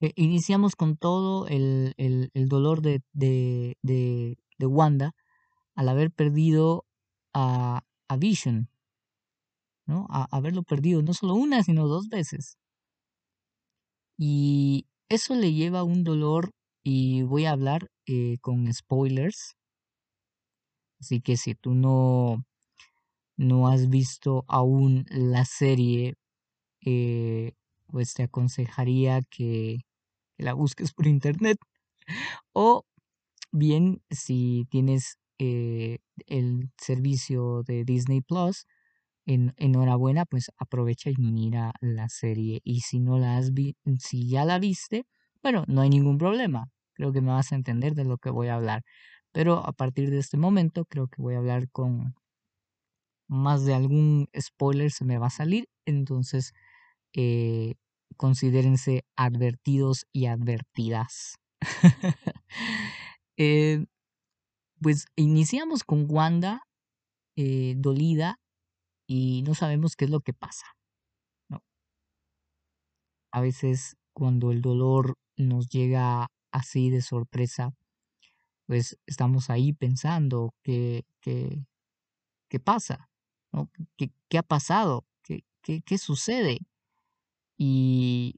Eh, 0.00 0.12
iniciamos 0.16 0.76
con 0.76 0.96
todo 0.96 1.46
el, 1.46 1.94
el, 1.96 2.48
dolor 2.48 2.82
de, 2.82 3.02
de, 3.12 3.78
de, 3.82 4.36
de, 4.58 4.66
Wanda 4.66 5.14
al 5.74 5.88
haber 5.88 6.10
perdido 6.10 6.84
a, 7.32 7.84
a 8.08 8.16
Vision. 8.16 8.68
¿No? 9.86 10.06
A 10.10 10.26
haberlo 10.30 10.62
perdido 10.62 11.02
no 11.02 11.14
solo 11.14 11.34
una, 11.34 11.62
sino 11.62 11.86
dos 11.88 12.08
veces. 12.08 12.56
Y 14.18 14.86
eso 15.08 15.34
le 15.34 15.52
lleva 15.52 15.82
un 15.84 16.04
dolor 16.04 16.50
y 16.82 17.22
voy 17.22 17.46
a 17.46 17.52
hablar 17.52 17.88
eh, 18.06 18.38
con 18.40 18.72
spoilers. 18.72 19.56
Así 21.00 21.20
que 21.20 21.36
si 21.36 21.54
tú 21.54 21.74
no, 21.74 22.44
no 23.36 23.68
has 23.68 23.88
visto 23.90 24.44
aún 24.48 25.06
la 25.10 25.44
serie, 25.44 26.14
eh, 26.84 27.52
pues 27.88 28.14
te 28.14 28.24
aconsejaría 28.24 29.22
que, 29.30 29.78
la 30.38 30.54
busques 30.54 30.92
por 30.92 31.06
internet. 31.06 31.58
O 32.52 32.84
bien, 33.52 34.02
si 34.10 34.66
tienes 34.70 35.18
eh, 35.38 35.98
el 36.26 36.70
servicio 36.78 37.62
de 37.64 37.84
Disney 37.84 38.20
Plus, 38.20 38.66
en, 39.26 39.54
enhorabuena, 39.56 40.24
pues 40.26 40.50
aprovecha 40.58 41.10
y 41.10 41.16
mira 41.16 41.72
la 41.80 42.08
serie. 42.08 42.60
Y 42.64 42.80
si 42.80 43.00
no 43.00 43.18
la 43.18 43.36
has 43.38 43.52
vi 43.54 43.76
si 43.98 44.28
ya 44.28 44.44
la 44.44 44.58
viste, 44.58 45.06
bueno, 45.42 45.64
no 45.68 45.80
hay 45.82 45.90
ningún 45.90 46.18
problema. 46.18 46.66
Creo 46.94 47.12
que 47.12 47.20
me 47.20 47.30
vas 47.32 47.52
a 47.52 47.56
entender 47.56 47.94
de 47.94 48.04
lo 48.04 48.18
que 48.18 48.30
voy 48.30 48.48
a 48.48 48.56
hablar. 48.56 48.82
Pero 49.32 49.66
a 49.66 49.72
partir 49.72 50.10
de 50.10 50.18
este 50.18 50.36
momento, 50.36 50.84
creo 50.86 51.08
que 51.08 51.22
voy 51.22 51.34
a 51.34 51.38
hablar 51.38 51.68
con 51.70 52.14
más 53.28 53.64
de 53.64 53.74
algún 53.74 54.28
spoiler 54.38 54.90
se 54.90 55.04
me 55.04 55.18
va 55.18 55.26
a 55.28 55.30
salir. 55.30 55.66
Entonces, 55.86 56.52
eh, 57.14 57.74
considérense 58.16 59.04
advertidos 59.16 60.06
y 60.12 60.26
advertidas. 60.26 61.36
Eh, 63.36 63.86
pues 64.80 65.06
iniciamos 65.16 65.82
con 65.82 66.06
Wanda 66.08 66.60
eh, 67.36 67.74
dolida 67.76 68.38
y 69.06 69.42
no 69.42 69.54
sabemos 69.54 69.96
qué 69.96 70.06
es 70.06 70.10
lo 70.10 70.20
que 70.20 70.32
pasa. 70.32 70.66
¿no? 71.48 71.62
A 73.32 73.40
veces 73.40 73.96
cuando 74.12 74.52
el 74.52 74.62
dolor 74.62 75.16
nos 75.36 75.68
llega 75.68 76.28
así 76.52 76.90
de 76.90 77.02
sorpresa, 77.02 77.74
pues 78.66 78.98
estamos 79.06 79.50
ahí 79.50 79.72
pensando 79.72 80.54
qué, 80.62 81.04
qué, 81.20 81.64
qué 82.48 82.60
pasa, 82.60 83.10
¿no? 83.52 83.70
¿Qué, 83.96 84.10
¿Qué, 84.28 84.38
ha 84.38 84.42
pasado? 84.42 85.04
¿Qué, 85.22 85.44
qué, 85.82 85.98
sucede? 85.98 86.58
Y, 87.58 88.36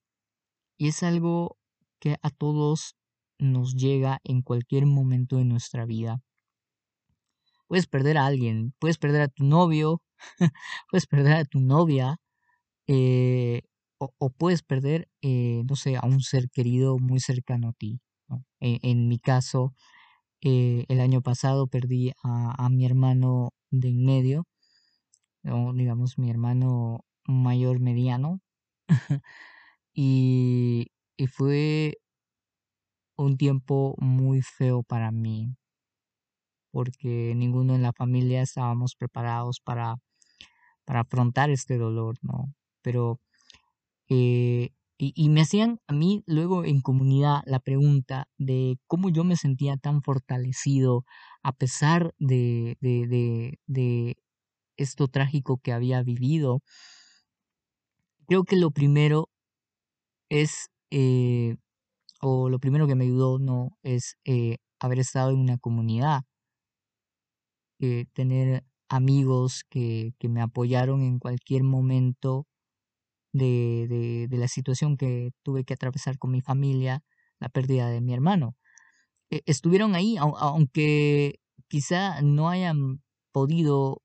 y 0.79 0.89
es 0.89 1.03
algo 1.03 1.59
que 1.99 2.17
a 2.23 2.31
todos 2.31 2.97
nos 3.39 3.75
llega 3.75 4.21
en 4.25 4.43
cualquier 4.43 4.87
momento 4.87 5.37
de 5.37 5.45
nuestra 5.45 5.85
vida. 5.85 6.23
Puedes 7.69 7.87
perder 7.87 8.17
a 8.19 8.27
alguien, 8.27 8.75
puedes 8.79 8.99
perder 8.99 9.23
a 9.23 9.29
tu 9.29 9.45
novio, 9.45 10.03
puedes 10.91 11.07
perder 11.07 11.33
a 11.35 11.45
tu 11.45 11.61
novia, 11.61 12.19
eh, 12.89 13.63
o, 13.99 14.31
puedes 14.31 14.63
perder, 14.63 15.09
eh, 15.23 15.63
no 15.69 15.77
sé, 15.77 15.97
a 15.97 16.07
un 16.07 16.21
ser 16.23 16.51
querido 16.51 16.99
muy 16.99 17.21
cercano 17.21 17.71
a 17.71 17.73
ti. 17.73 18.01
E, 18.61 18.79
en, 18.83 19.09
mi 19.09 19.19
caso, 19.19 19.75
eh, 20.43 20.85
el 20.89 21.01
año 21.01 21.23
pasado 21.23 21.69
perdí 21.69 22.13
a, 22.23 22.69
mi 22.71 22.87
hermano 22.87 23.51
de 23.71 23.89
en 23.91 24.05
medio, 24.05 24.47
o 25.45 25.73
digamos 25.75 26.19
mi 26.19 26.31
hermano 26.31 27.05
mayor 27.27 27.81
mediano, 27.81 28.41
y, 29.95 30.89
y 31.17 31.27
fue 31.29 31.99
un 33.17 33.37
tiempo 33.37 33.95
muy 33.99 34.43
feo 34.43 34.83
para 34.83 35.11
mí 35.11 35.57
porque 36.77 37.33
ninguno 37.35 37.75
en 37.75 37.81
la 37.81 37.95
familia 37.95 38.43
estábamos 38.43 38.97
preparados 38.97 39.61
para, 39.65 39.97
para 40.85 41.01
afrontar 41.01 41.49
este 41.49 41.79
dolor, 41.79 42.19
¿no? 42.21 42.53
Pero, 42.83 43.19
eh, 44.11 44.73
y, 44.99 45.29
me 45.31 45.41
hacían 45.41 45.81
a 45.87 45.95
mí 45.95 46.23
luego 46.27 46.67
en 46.67 46.83
comunidad 46.83 47.41
la 47.47 47.61
pregunta 47.61 48.29
de 48.37 48.77
cómo 48.87 49.09
yo 49.09 49.25
me 49.25 49.37
sentía 49.37 49.79
tan 49.79 50.03
fortalecido 50.03 51.07
a 51.43 51.53
pesar 51.53 52.15
de, 52.19 52.77
de, 52.83 53.57
de, 53.67 54.17
esto 54.77 55.09
trágico 55.09 55.57
que 55.57 55.73
había 55.73 56.03
vivido. 56.03 56.61
Creo 58.27 58.45
que 58.45 58.57
lo 58.57 58.71
primero 58.71 59.31
es, 60.29 60.69
eh, 60.91 61.57
o 62.21 62.51
lo 62.51 62.59
primero 62.59 62.87
que 62.87 62.97
me 62.97 63.05
ayudó, 63.05 63.39
no, 63.39 63.79
es 63.83 64.19
eh, 64.27 64.59
haber 64.79 64.99
estado 64.99 65.31
en 65.31 65.39
una 65.39 65.57
comunidad 65.57 66.25
eh, 67.81 68.07
tener 68.13 68.65
amigos 68.89 69.65
que, 69.69 70.13
que, 70.19 70.29
me 70.29 70.41
apoyaron 70.41 71.03
en 71.03 71.19
cualquier 71.19 71.63
momento 71.65 72.47
de, 73.33 74.27
de, 74.31 74.39
la 74.39 74.49
situación 74.49 74.97
que 74.97 75.33
tuve 75.43 75.65
que 75.65 75.75
atravesar 75.75 76.19
con 76.19 76.31
mi 76.33 76.41
familia, 76.41 77.03
la 77.39 77.49
pérdida 77.49 77.89
de 77.91 78.01
mi 78.01 78.15
hermano. 78.15 78.57
E, 79.31 79.43
estuvieron 79.47 79.95
ahí, 79.95 80.17
aunque 80.19 81.41
quizá 81.69 82.23
no 82.23 82.49
hayan 82.49 83.03
podido 83.33 84.03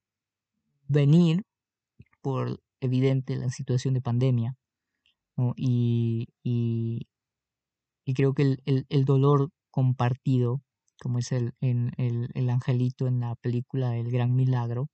venir 0.88 1.43
por 2.21 2.62
evidente 2.81 3.36
la 3.38 3.49
situación 3.49 3.93
de 3.93 4.01
pandemia. 4.01 4.57
Y, 5.55 6.27
y, 6.43 7.07
creo 8.13 8.34
que 8.34 8.57
el, 8.65 8.86
el 8.89 9.05
dolor 9.05 9.49
compartido 9.71 10.62
como 11.01 11.17
es 11.17 11.31
el, 11.31 11.53
el, 11.61 12.49
angelito 12.49 13.07
en 13.07 13.21
la 13.21 13.35
película 13.35 13.97
El 13.97 14.11
Gran 14.11 14.35
Milagro, 14.35 14.87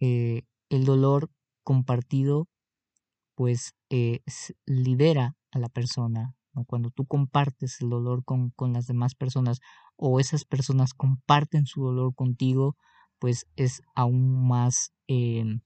eh, 0.00 0.42
el 0.70 0.86
dolor 0.86 1.30
compartido 1.62 2.48
pues 3.34 3.74
eh, 3.90 4.20
libera 4.64 5.36
a 5.52 5.58
la 5.58 5.68
persona. 5.68 6.34
Cuando 6.68 6.90
tú 6.90 7.04
compartes 7.04 7.80
el 7.82 7.90
dolor 7.90 8.24
con, 8.24 8.50
con, 8.50 8.72
las 8.72 8.86
demás 8.86 9.14
personas 9.14 9.58
o 9.96 10.20
esas 10.20 10.44
personas 10.44 10.94
comparten 10.94 11.66
su 11.66 11.82
dolor 11.82 12.14
contigo, 12.14 12.76
pues 13.18 13.46
es 13.56 13.82
aún 13.94 14.46
más, 14.46 14.92
em, 15.08 15.60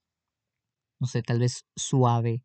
no 0.99 1.07
sé, 1.07 1.23
tal 1.23 1.41
vez 1.41 1.65
suave 1.77 2.43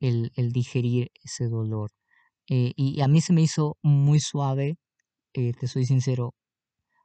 el, 0.00 0.32
el 0.36 0.52
digerir 0.52 1.10
ese 1.22 1.48
dolor. 1.48 1.90
Eh, 2.48 2.72
y 2.76 3.00
a 3.02 3.08
mí 3.08 3.20
se 3.20 3.32
me 3.32 3.42
hizo 3.42 3.76
muy 3.82 4.20
suave 4.20 4.78
eh, 5.34 5.52
te 5.52 5.66
soy 5.68 5.86
sincero, 5.86 6.34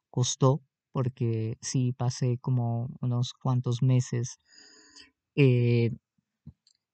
costó 0.10 0.62
porque 0.92 1.58
sí 1.62 1.94
pasé 1.94 2.38
como 2.39 2.89
unos 3.02 3.34
cuantos 3.34 3.82
meses 3.84 4.39
eh, 5.36 5.92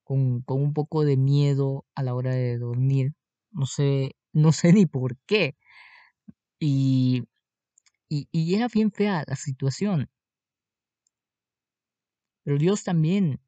con, 0.04 0.44
un 0.46 0.72
poco 0.74 1.04
de 1.04 1.16
miedo 1.16 1.84
a 1.94 2.02
la 2.02 2.14
hora 2.14 2.32
de 2.34 2.58
dormir. 2.58 3.14
No 3.50 3.66
sé, 3.66 4.12
no 4.32 4.52
sé 4.52 4.72
ni 4.72 4.86
por 4.86 5.16
qué. 5.26 5.56
Y, 6.58 7.24
y, 8.08 8.54
era 8.54 8.68
bien 8.68 8.92
fea 8.92 9.24
la 9.26 9.36
situación. 9.36 10.08
Pero 12.44 12.58
Dios 12.58 12.84
también 12.84 13.40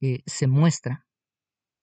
eh, 0.00 0.22
se 0.26 0.46
muestra 0.46 1.06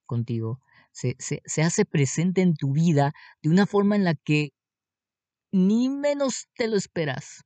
contigo 0.06 0.60
se, 0.92 1.16
se, 1.18 1.62
hace 1.62 1.84
presente 1.84 2.42
en 2.42 2.54
tu 2.54 2.72
vida 2.72 3.12
de 3.42 3.50
una 3.50 3.66
forma 3.66 3.96
en 3.96 4.04
la 4.04 4.14
que 4.14 4.50
ni 5.50 5.88
menos 5.88 6.48
te 6.54 6.68
lo 6.68 6.76
esperas. 6.76 7.42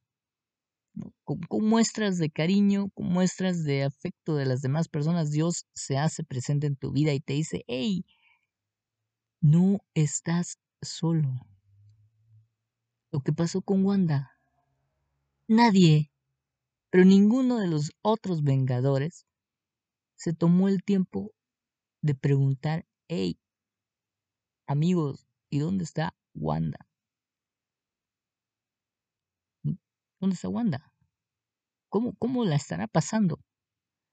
Con, 1.25 1.41
muestras 1.69 2.19
de 2.19 2.31
cariño, 2.31 2.91
con 2.95 3.07
muestras 3.07 3.65
de 3.65 3.85
afecto 3.85 4.35
de 4.35 4.47
las 4.47 4.63
demás 4.63 4.89
personas, 4.89 5.31
Dios 5.31 5.67
se 5.75 5.99
hace 5.99 6.25
presente 6.25 6.67
en 6.67 6.77
tu 6.77 6.93
vida 6.93 7.13
y 7.13 7.21
te 7.21 7.35
dice, 7.35 7.65
hey, 7.67 8.05
no 9.41 9.81
estás 9.95 10.59
solo. 10.81 11.29
Lo 13.13 13.21
que 13.21 13.33
pasó 13.33 13.61
con 13.63 13.85
Wanda. 13.85 14.33
Nadie, 15.49 16.11
pero 16.91 17.05
ninguno 17.05 17.59
de 17.59 17.69
los 17.69 17.93
otros 18.03 18.43
Vengadores 18.43 19.27
se 20.17 20.33
tomó 20.33 20.69
el 20.69 20.83
tiempo 20.83 21.33
de 22.01 22.15
preguntar 22.15 22.87
Hey, 23.09 23.37
amigos, 24.69 25.27
¿y 25.51 25.59
dónde 25.59 25.83
está 25.85 26.15
Wanda? 26.35 26.87
¿Dónde 30.21 30.35
está 30.35 30.49
Wanda? 30.49 30.93
¿Cómo, 31.89 32.15
cómo 32.19 32.45
la 32.45 32.57
estará 32.57 32.87
pasando? 32.87 33.41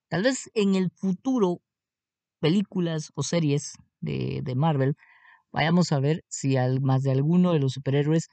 Tal 0.10 0.24
vez 0.24 0.52
en 0.56 0.76
el 0.76 0.92
futuro, 0.92 1.62
películas 2.40 3.12
o 3.16 3.24
series 3.24 3.74
de, 4.02 4.42
de 4.44 4.56
Marvel, 4.56 4.96
vayamos 5.52 5.92
a 5.92 6.00
ver 6.00 6.24
si 6.30 6.58
al, 6.58 6.82
más 6.82 7.04
de 7.04 7.12
alguno 7.12 7.54
de 7.54 7.60
los 7.60 7.74
superhéroes 7.74 8.30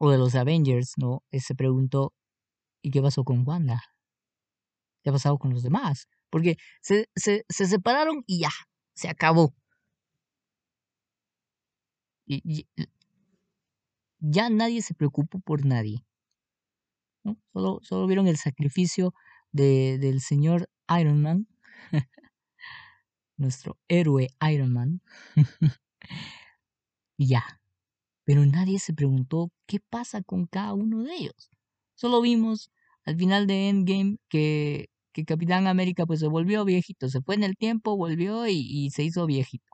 o 0.00 0.10
de 0.10 0.18
los 0.18 0.34
Avengers, 0.34 0.94
¿no? 0.96 1.22
Eh, 1.30 1.40
se 1.40 1.54
preguntó, 1.54 2.12
¿y 2.82 2.90
qué 2.90 3.02
pasó 3.02 3.24
con 3.24 3.44
Wanda? 3.46 3.82
¿Qué 5.02 5.10
ha 5.10 5.12
pasado 5.12 5.38
con 5.38 5.52
los 5.52 5.62
demás? 5.62 6.08
Porque 6.30 6.56
se, 6.80 7.08
se, 7.16 7.44
se 7.48 7.66
separaron 7.66 8.22
y 8.26 8.40
ya, 8.40 8.50
se 8.98 9.08
acabó. 9.08 9.54
Ya 14.18 14.50
nadie 14.50 14.82
se 14.82 14.94
preocupó 14.94 15.38
por 15.38 15.64
nadie. 15.64 16.04
Solo, 17.52 17.78
solo 17.82 18.06
vieron 18.08 18.26
el 18.26 18.38
sacrificio 18.38 19.14
de, 19.52 19.98
del 19.98 20.20
señor 20.20 20.68
Iron 20.98 21.22
Man, 21.22 21.46
nuestro 23.36 23.78
héroe 23.86 24.30
Iron 24.50 24.72
Man. 24.72 25.00
y 27.16 27.28
ya. 27.28 27.60
Pero 28.24 28.44
nadie 28.46 28.80
se 28.80 28.94
preguntó 28.94 29.52
qué 29.66 29.78
pasa 29.78 30.22
con 30.22 30.46
cada 30.46 30.74
uno 30.74 31.04
de 31.04 31.14
ellos. 31.14 31.50
Solo 31.94 32.20
vimos 32.20 32.72
al 33.04 33.16
final 33.16 33.46
de 33.46 33.68
Endgame 33.68 34.18
que, 34.28 34.90
que 35.12 35.24
Capitán 35.24 35.66
América 35.66 36.06
pues 36.06 36.20
se 36.20 36.28
volvió 36.28 36.64
viejito, 36.64 37.08
se 37.08 37.20
fue 37.22 37.34
en 37.34 37.44
el 37.44 37.56
tiempo, 37.56 37.96
volvió 37.96 38.46
y, 38.46 38.90
se 38.90 39.04
hizo 39.04 39.26
viejito. 39.26 39.70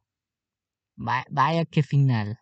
vaya 0.97 1.65
qué 1.67 1.83
final. 1.83 2.39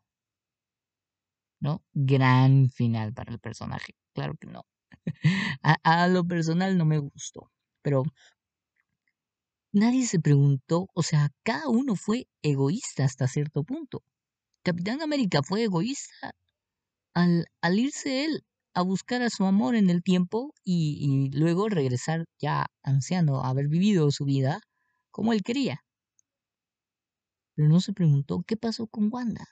¿No? 1.61 1.83
Gran 1.93 2.71
final 2.71 3.13
para 3.15 3.33
el 3.33 3.39
personaje. 3.39 3.95
Claro 4.15 4.35
que 4.39 4.49
no. 4.49 4.65
a, 5.63 5.77
a 5.85 6.09
lo 6.09 6.25
personal 6.27 6.77
no 6.77 6.85
me 6.85 6.99
gustó. 6.99 7.51
Pero 7.83 8.05
nadie 9.73 10.07
se 10.07 10.21
preguntó, 10.21 10.89
o 10.95 11.03
sea, 11.03 11.31
cada 11.43 11.69
uno 11.69 11.97
fue 11.97 12.27
egoísta 12.43 13.05
hasta 13.05 13.29
cierto 13.29 13.65
punto. 13.65 14.03
Capitán 14.65 15.03
América 15.03 15.43
fue 15.43 15.65
egoísta 15.65 16.33
al, 17.15 17.47
al 17.61 17.79
irse 17.79 18.25
él 18.25 18.45
a 18.75 18.83
buscar 18.83 19.23
a 19.23 19.31
su 19.31 19.45
amor 19.45 19.75
en 19.75 19.91
el 19.91 20.03
tiempo 20.03 20.55
y, 20.65 21.31
luego 21.33 21.69
regresar 21.69 22.25
ya 22.39 22.67
anciano, 22.83 23.43
a 23.43 23.49
haber 23.49 23.69
vivido 23.69 24.11
su 24.11 24.25
vida 24.25 24.61
como 25.11 25.33
él 25.33 25.43
quería. 25.43 25.81
Pero 27.55 27.69
no 27.69 27.81
se 27.81 27.93
preguntó 27.93 28.43
qué 28.47 28.57
pasó 28.57 28.87
con 28.87 29.09
Wanda. 29.13 29.47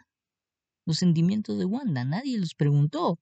Los 0.86 0.98
sentimientos 0.98 1.58
de 1.58 1.66
Wanda, 1.66 2.04
nadie 2.04 2.38
los 2.38 2.54
preguntó, 2.54 3.18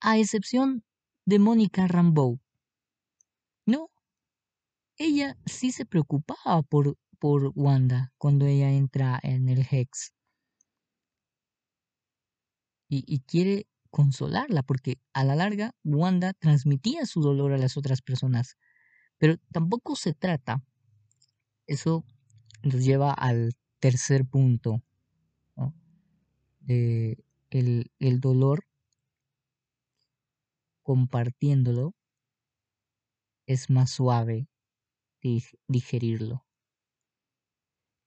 a 0.00 0.18
excepción 0.18 0.84
de 1.26 1.38
Mónica 1.38 1.86
Rambeau. 1.86 2.40
No, 3.66 3.90
ella 4.96 5.36
sí 5.46 5.72
se 5.72 5.84
preocupaba 5.86 6.62
por, 6.62 6.96
por 7.18 7.52
Wanda 7.54 8.12
cuando 8.18 8.46
ella 8.46 8.70
entra 8.72 9.20
en 9.22 9.48
el 9.48 9.66
Hex 9.70 10.12
y, 12.90 13.20
quiere 13.20 13.66
consolarla, 13.90 14.62
porque 14.62 14.98
a 15.12 15.24
la 15.24 15.36
larga 15.36 15.74
Wanda 15.84 16.32
transmitía 16.34 17.06
su 17.06 17.20
dolor 17.20 17.52
a 17.52 17.58
las 17.58 17.76
otras 17.76 18.02
personas. 18.02 18.56
Pero 19.18 19.36
tampoco 19.52 19.96
se 19.96 20.14
trata, 20.14 20.62
eso 21.66 22.04
nos 22.62 22.84
lleva 22.84 23.12
al 23.12 23.52
tercer 23.80 24.24
punto, 24.24 24.82
de 26.60 27.24
el, 27.50 27.90
el 27.98 28.20
dolor 28.20 28.64
compartiéndolo 30.82 31.94
es 33.46 33.70
más 33.70 33.90
suave 33.90 34.48
digerirlo. 35.68 36.44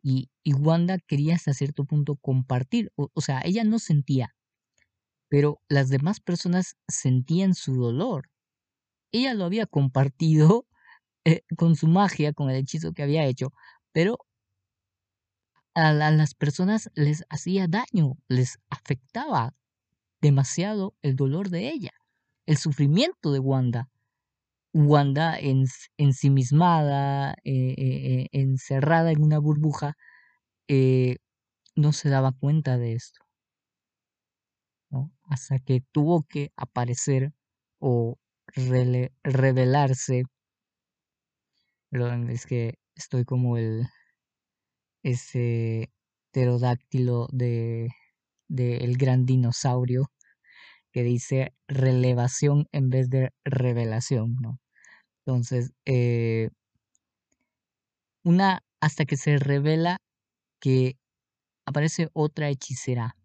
Y, 0.01 0.29
y, 0.43 0.53
Wanda 0.53 0.97
quería 0.99 1.35
hasta 1.35 1.53
cierto 1.53 1.85
punto 1.85 2.15
compartir, 2.17 2.91
o 2.95 3.21
sea, 3.21 3.41
ella 3.45 3.63
no 3.63 3.79
sentía, 3.79 4.35
pero 5.33 5.59
las 5.67 5.89
demás 5.89 6.19
personas 6.19 6.77
sentían 6.87 7.55
su 7.55 7.73
dolor. 7.73 8.29
Ella 9.11 9.33
lo 9.33 9.45
había 9.45 9.65
compartido 9.65 10.67
eh, 11.25 11.41
con 11.57 11.75
su 11.75 11.87
magia, 11.87 12.33
con 12.33 12.51
el 12.51 12.57
hechizo 12.57 12.93
que 12.93 13.01
había 13.01 13.25
hecho, 13.25 13.51
pero 13.91 14.19
a, 15.73 15.91
las 15.91 16.35
personas 16.35 16.91
les 16.93 17.25
hacía 17.29 17.65
daño, 17.67 18.15
les 18.27 18.59
afectaba 18.69 19.55
demasiado 20.21 20.93
el 21.01 21.15
dolor 21.15 21.49
de 21.49 21.69
ella, 21.69 21.93
el 22.45 22.57
sufrimiento 22.57 23.31
de 23.31 23.39
Wanda. 23.39 23.89
Wanda 24.71 25.35
en, 25.39 25.65
ensimismada, 25.97 27.33
eh, 27.43 27.73
eh, 27.75 28.27
encerrada 28.33 29.11
en 29.11 29.23
una 29.23 29.39
burbuja, 29.39 29.97
no 31.75 31.91
se 31.91 32.09
daba 32.09 32.33
cuenta 32.33 32.77
de 32.77 32.93
esto 32.93 33.22
hasta 35.23 35.60
que 35.60 35.82
tuvo 35.91 36.23
que 36.23 36.51
aparecer 36.56 37.34
o 37.79 38.17
revelarse. 39.23 40.23
Es 42.29 42.45
que 42.45 42.75
estoy 42.95 43.25
como 43.25 43.58
el 43.58 43.88
ese 45.03 45.91
pterodáctilo 46.32 47.27
de, 47.32 47.89
de 48.47 48.77
el 48.77 48.97
gran 48.97 49.25
dinosaurio 49.25 50.12
que 50.91 51.03
dice 51.03 51.53
relevación 51.67 52.67
en 52.71 52.89
vez 52.89 53.10
de 53.10 53.32
revelación, 53.43 54.36
¿no? 54.41 54.60
Entonces, 55.25 55.73
eh, 55.86 56.49
una 58.23 58.63
hasta 58.82 59.06
que 59.06 59.17
se 59.17 59.38
revela 59.38 59.97
que 60.60 60.97
aparece 61.65 62.10
otra 62.13 62.49
hechicera 62.49 63.15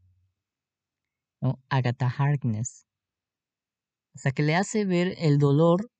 Agatha 1.68 2.08
Harkness. 2.08 2.86
O 4.14 4.18
sea, 4.18 4.32
que 4.32 4.42
le 4.42 4.56
hace 4.56 4.84
ver 4.84 5.14
el 5.18 5.38
dolor, 5.38 5.90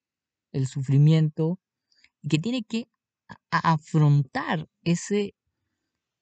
el 0.53 0.67
sufrimiento, 0.67 1.61
y 2.23 2.29
que 2.29 2.39
tiene 2.39 2.65
que 2.65 2.89
afrontar 3.51 4.69
ese 4.83 5.35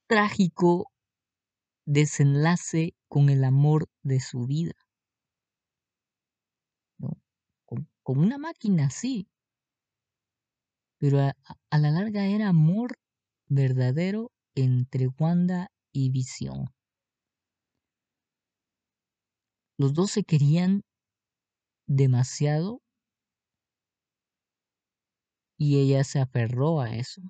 trágico 0.06 0.92
desenlace 1.86 2.94
con 3.08 3.28
el 3.30 3.44
amor 3.44 3.88
de 4.02 4.20
su 4.20 4.46
vida. 4.46 4.74
¿no? 6.98 7.16
Con, 7.64 7.88
una 8.18 8.38
máquina, 8.38 8.90
sí. 8.90 9.28
Pero 10.98 11.20
a, 11.20 11.36
a 11.70 11.78
la 11.78 11.90
larga 11.90 12.26
era 12.26 12.48
amor 12.48 12.98
verdadero 13.48 14.32
entre 14.54 15.08
Wanda 15.08 15.70
y 15.92 16.10
Visión. 16.10 16.75
Los 19.78 19.94
dos 19.94 20.10
se 20.10 20.24
querían 20.24 20.82
demasiado 21.88 22.80
y 25.58 25.78
ella 25.80 26.04
se 26.04 26.20
aferró 26.20 26.80
a 26.80 26.94
eso. 26.94 27.22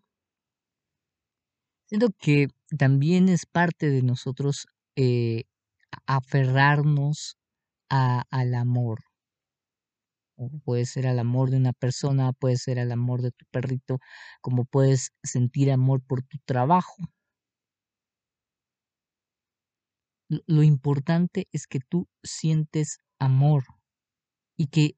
Siento 1.88 2.08
que 2.18 2.48
también 2.76 3.28
es 3.28 3.46
parte 3.46 3.90
de 3.90 4.02
nosotros 4.02 4.66
eh, 4.96 5.44
aferrarnos 6.06 7.36
al 7.88 8.54
amor. 8.54 9.00
puede 10.64 10.86
ser 10.86 11.06
al 11.06 11.18
amor 11.18 11.50
de 11.50 11.56
una 11.58 11.72
persona, 11.72 12.32
puede 12.32 12.56
ser 12.56 12.78
al 12.78 12.92
amor 12.92 13.22
de 13.22 13.32
tu 13.32 13.46
perrito, 13.50 13.98
como 14.40 14.64
puedes 14.64 15.12
sentir 15.22 15.70
amor 15.70 16.02
por 16.02 16.22
tu 16.22 16.38
trabajo. 16.44 16.96
Lo 20.28 20.62
importante 20.62 21.48
es 21.52 21.66
que 21.66 21.80
tú 21.80 22.08
sientes 22.22 22.98
amor 23.18 23.64
y 24.56 24.68
que 24.68 24.96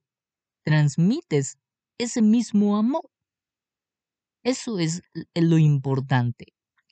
transmites 0.65 1.59
ese 1.99 2.23
mismo 2.23 2.77
amor. 2.77 3.09
Eso 4.45 4.79
es 4.79 5.03
lo 5.35 5.59
importante. 5.59 6.47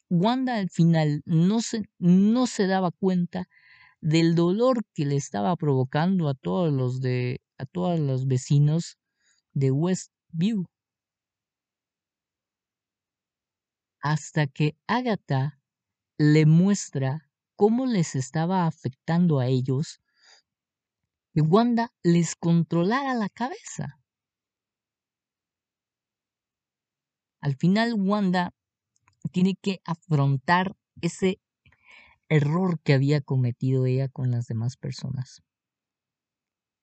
Wanda 0.09 0.57
al 0.57 0.71
final 0.71 1.23
no 1.25 1.61
se, 1.61 1.85
no 1.99 2.47
se 2.47 2.67
daba 2.67 2.91
cuenta 2.91 3.49
del 4.01 4.35
dolor 4.35 4.83
que 4.95 5.07
le 5.07 5.17
estaba 5.17 5.57
provocando 5.57 6.29
a 6.29 6.35
todos 6.35 6.73
los 6.73 7.01
de 7.01 7.41
a 7.59 7.65
todos 7.67 7.99
los 7.99 8.27
vecinos 8.27 8.99
de 9.55 9.71
Westview. 9.71 10.67
Hasta 14.01 14.47
que 14.47 14.77
Agatha 14.87 15.59
le 16.19 16.47
muestra 16.47 17.26
cómo 17.57 17.87
les 17.87 18.15
estaba 18.15 18.67
afectando 18.67 19.41
a 19.41 19.47
ellos 19.47 20.01
que 21.33 21.41
Wanda 21.41 21.93
les 22.03 22.37
controlara 22.37 23.15
la 23.15 23.29
cabeza. 23.29 23.99
Al 27.41 27.57
final 27.57 27.95
Wanda 27.95 28.53
tiene 29.33 29.55
que 29.61 29.81
afrontar 29.85 30.77
ese 31.01 31.41
error 32.29 32.81
que 32.83 32.95
había 32.95 33.21
cometido 33.21 33.87
ella 33.87 34.09
con 34.09 34.31
las 34.31 34.47
demás 34.47 34.77
personas. 34.77 35.43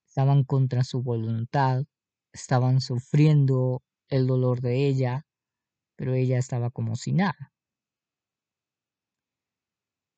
Estaban 0.07 0.43
contra 0.43 0.83
su 0.83 1.01
voluntad, 1.01 1.85
estaban 2.31 2.81
sufriendo 2.81 3.81
el 4.09 4.27
dolor 4.27 4.61
de 4.61 4.87
ella, 4.87 5.25
pero 5.95 6.13
ella 6.13 6.37
estaba 6.37 6.69
como 6.69 6.95
si 6.95 7.11
nada 7.13 7.52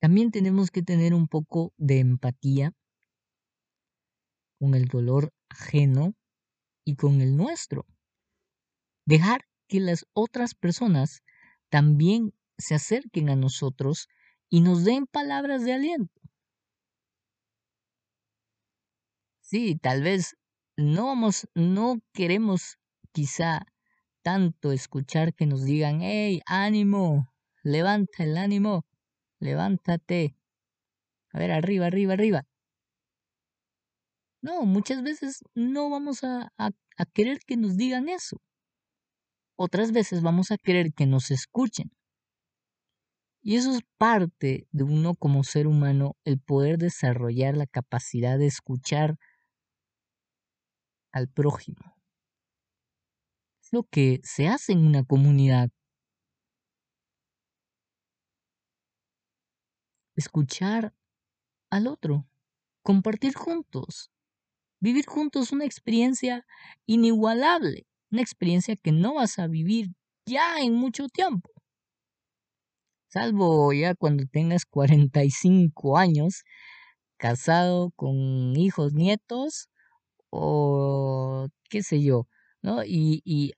también 0.06 0.30
tenemos 0.30 0.70
que 0.70 0.84
tener 0.84 1.16
un 1.16 1.28
poco 1.28 1.74
de 1.78 1.98
empatía 1.98 2.74
con 4.60 4.76
el 4.76 4.86
dolor 4.86 5.34
ajeno 5.50 6.14
y 6.86 6.96
con 6.96 7.22
el 7.22 7.36
nuestro. 7.36 7.88
Dejar 9.08 9.48
que 9.68 9.80
las 9.80 10.06
otras 10.14 10.54
personas 10.54 11.24
también 11.70 12.36
se 12.56 12.76
acerquen 12.76 13.32
a 13.32 13.36
nosotros 13.36 14.08
y 14.48 14.62
nos 14.62 14.84
den 14.84 15.08
palabras 15.08 15.64
de 15.66 15.74
aliento. 15.74 16.22
Sí, 19.42 19.76
tal 19.76 20.04
vez 20.04 20.36
no 20.78 21.08
vamos, 21.08 21.48
no 21.56 22.00
queremos 22.14 22.78
quizá 23.12 23.66
tanto 24.22 24.72
escuchar 24.72 25.34
que 25.34 25.48
nos 25.48 25.64
digan, 25.64 26.02
hey, 26.04 26.42
ánimo, 26.46 27.34
levanta 27.64 28.24
el 28.24 28.38
ánimo, 28.38 28.86
levántate. 29.40 30.36
A 31.32 31.40
ver, 31.40 31.52
arriba, 31.52 31.88
arriba, 31.88 32.14
arriba. 32.14 32.46
No, 34.46 34.62
muchas 34.64 35.02
veces 35.02 35.44
no 35.56 35.90
vamos 35.90 36.24
a, 36.24 36.52
querer 37.14 37.40
que 37.48 37.58
nos 37.58 37.78
digan 37.78 38.10
eso. 38.10 38.38
Otras 39.58 39.92
veces 39.92 40.22
vamos 40.22 40.52
a 40.52 40.58
querer 40.58 40.94
que 40.94 41.08
nos 41.08 41.32
escuchen. 41.32 41.92
Y 43.42 43.56
eso 43.56 43.72
es 43.72 43.82
parte 43.98 44.68
de 44.72 44.84
uno 44.84 45.16
como 45.16 45.44
ser 45.44 45.66
humano, 45.66 46.16
el 46.26 46.40
poder 46.40 46.78
desarrollar 46.78 47.58
la 47.58 47.66
capacidad 47.66 48.38
de 48.38 48.46
escuchar 48.46 49.18
al 51.12 51.28
prójimo. 51.28 51.96
Es 53.64 53.74
lo 53.74 53.84
que 53.84 54.20
se 54.24 54.48
hace 54.48 54.74
en 54.74 54.86
una 54.86 55.04
comunidad. 55.04 55.72
Escuchar 60.16 60.94
al 61.70 61.88
otro, 61.88 62.28
compartir 62.84 63.34
juntos, 63.34 64.12
vivir 64.80 65.06
juntos 65.06 65.52
una 65.52 65.66
experiencia 65.66 66.46
inigualable, 66.86 67.88
una 68.12 68.22
experiencia 68.22 68.76
que 68.76 68.92
no 68.92 69.16
vas 69.16 69.40
a 69.40 69.48
vivir 69.48 69.90
ya 70.26 70.60
en 70.60 70.74
mucho 70.74 71.08
tiempo. 71.08 71.52
Salvo 73.10 73.72
ya 73.74 73.96
cuando 73.96 74.26
tengas 74.26 74.66
45 74.66 75.98
años, 75.98 76.44
casado 77.18 77.92
con 77.96 78.56
hijos, 78.58 78.94
nietos, 78.94 79.70
o 80.30 81.48
qué 81.70 81.84
sé 81.84 82.02
yo, 82.04 82.28
¿no? 82.62 82.84
Y, 82.84 83.22
y 83.26 83.54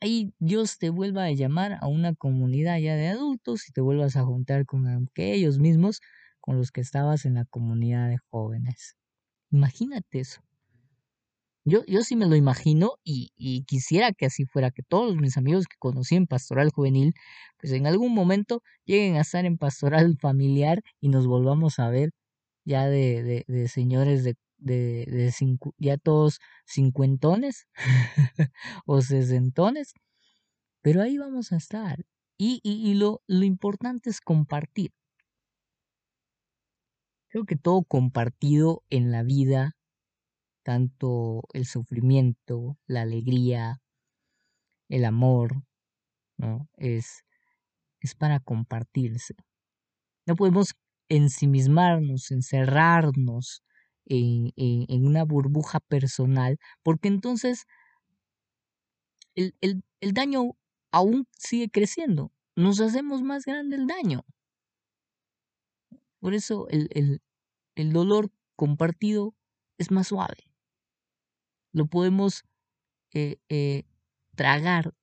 ahí 0.00 0.32
Dios 0.38 0.78
te 0.78 0.90
vuelva 0.90 1.24
a 1.24 1.32
llamar 1.32 1.78
a 1.80 1.86
una 1.88 2.14
comunidad 2.14 2.78
ya 2.78 2.96
de 2.96 3.08
adultos 3.08 3.68
y 3.68 3.72
te 3.72 3.80
vuelvas 3.80 4.16
a 4.16 4.24
juntar 4.24 4.66
con 4.66 4.86
aquellos 4.88 5.58
mismos 5.58 6.00
con 6.40 6.56
los 6.58 6.70
que 6.72 6.80
estabas 6.80 7.24
en 7.26 7.34
la 7.34 7.44
comunidad 7.44 8.08
de 8.08 8.18
jóvenes. 8.30 8.96
Imagínate 9.50 10.20
eso. 10.20 10.40
Yo, 11.64 11.84
yo 11.86 12.02
sí 12.02 12.16
me 12.16 12.26
lo 12.26 12.34
imagino 12.34 12.92
y, 13.04 13.30
y, 13.36 13.64
quisiera 13.64 14.12
que 14.12 14.26
así 14.26 14.46
fuera, 14.46 14.70
que 14.70 14.82
todos 14.82 15.16
mis 15.16 15.36
amigos 15.36 15.66
que 15.66 15.76
conocí 15.78 16.16
en 16.16 16.26
pastoral 16.26 16.70
juvenil, 16.70 17.12
pues 17.58 17.72
en 17.74 17.86
algún 17.86 18.14
momento 18.14 18.62
lleguen 18.86 19.16
a 19.16 19.20
estar 19.20 19.44
en 19.44 19.58
pastoral 19.58 20.16
familiar 20.18 20.82
y 21.00 21.08
nos 21.10 21.26
volvamos 21.26 21.78
a 21.78 21.90
ver 21.90 22.10
ya 22.64 22.86
de, 22.86 23.22
de, 23.22 23.44
de 23.48 23.68
señores 23.68 24.24
de, 24.24 24.36
de, 24.58 25.06
de 25.06 25.32
cincu, 25.32 25.74
ya 25.78 25.96
todos 25.96 26.40
cincuentones 26.66 27.66
o 28.86 29.00
sesentones, 29.00 29.94
pero 30.82 31.02
ahí 31.02 31.18
vamos 31.18 31.52
a 31.52 31.56
estar. 31.56 32.04
Y, 32.38 32.60
y, 32.62 32.90
y 32.90 32.94
lo, 32.94 33.22
lo 33.26 33.44
importante 33.44 34.10
es 34.10 34.20
compartir. 34.20 34.92
Creo 37.30 37.44
que 37.44 37.56
todo 37.56 37.82
compartido 37.82 38.84
en 38.90 39.10
la 39.10 39.22
vida 39.22 39.76
tanto 40.68 41.44
el 41.54 41.64
sufrimiento, 41.64 42.76
la 42.86 43.00
alegría, 43.00 43.80
el 44.90 45.06
amor, 45.06 45.62
¿no? 46.36 46.68
Es, 46.76 47.24
es 48.00 48.14
para 48.14 48.38
compartirse. 48.40 49.34
No 50.26 50.36
podemos 50.36 50.74
ensimismarnos, 51.08 52.30
encerrarnos 52.30 53.62
en, 54.08 55.06
una 55.06 55.24
burbuja 55.24 55.80
personal, 55.80 56.58
porque 56.82 57.08
entonces 57.08 57.66
el, 59.34 59.54
el, 59.60 59.82
el 60.00 60.12
daño 60.12 60.56
aún 60.92 61.26
sigue 61.32 61.70
creciendo. 61.70 62.32
Nos 62.56 62.80
hacemos 62.80 63.22
más 63.22 63.44
grande 63.44 63.76
el 63.76 63.86
daño. 63.86 64.24
Por 66.20 66.34
eso 66.34 66.68
el, 66.68 66.88
el, 66.92 67.22
el 67.76 67.92
dolor 67.92 68.30
compartido 68.56 69.34
es 69.78 69.90
más 69.90 70.08
suave 70.08 70.48
lo 71.72 71.86
podemos 71.86 72.44
eh, 73.12 73.38
eh, 73.48 73.84
tragar 74.34 74.94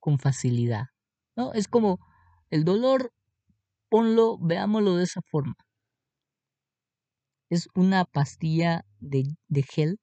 con 0.00 0.18
facilidad. 0.18 0.86
¿no? 1.36 1.52
Es 1.54 1.68
como 1.68 1.98
el 2.50 2.64
dolor, 2.64 3.12
ponlo, 3.88 4.38
veámoslo 4.38 4.96
de 4.96 5.04
esa 5.04 5.22
forma. 5.22 5.56
Es 7.52 7.68
una 7.74 8.06
pastilla 8.06 8.86
de, 9.00 9.24
de 9.48 9.62
gel, 9.62 9.98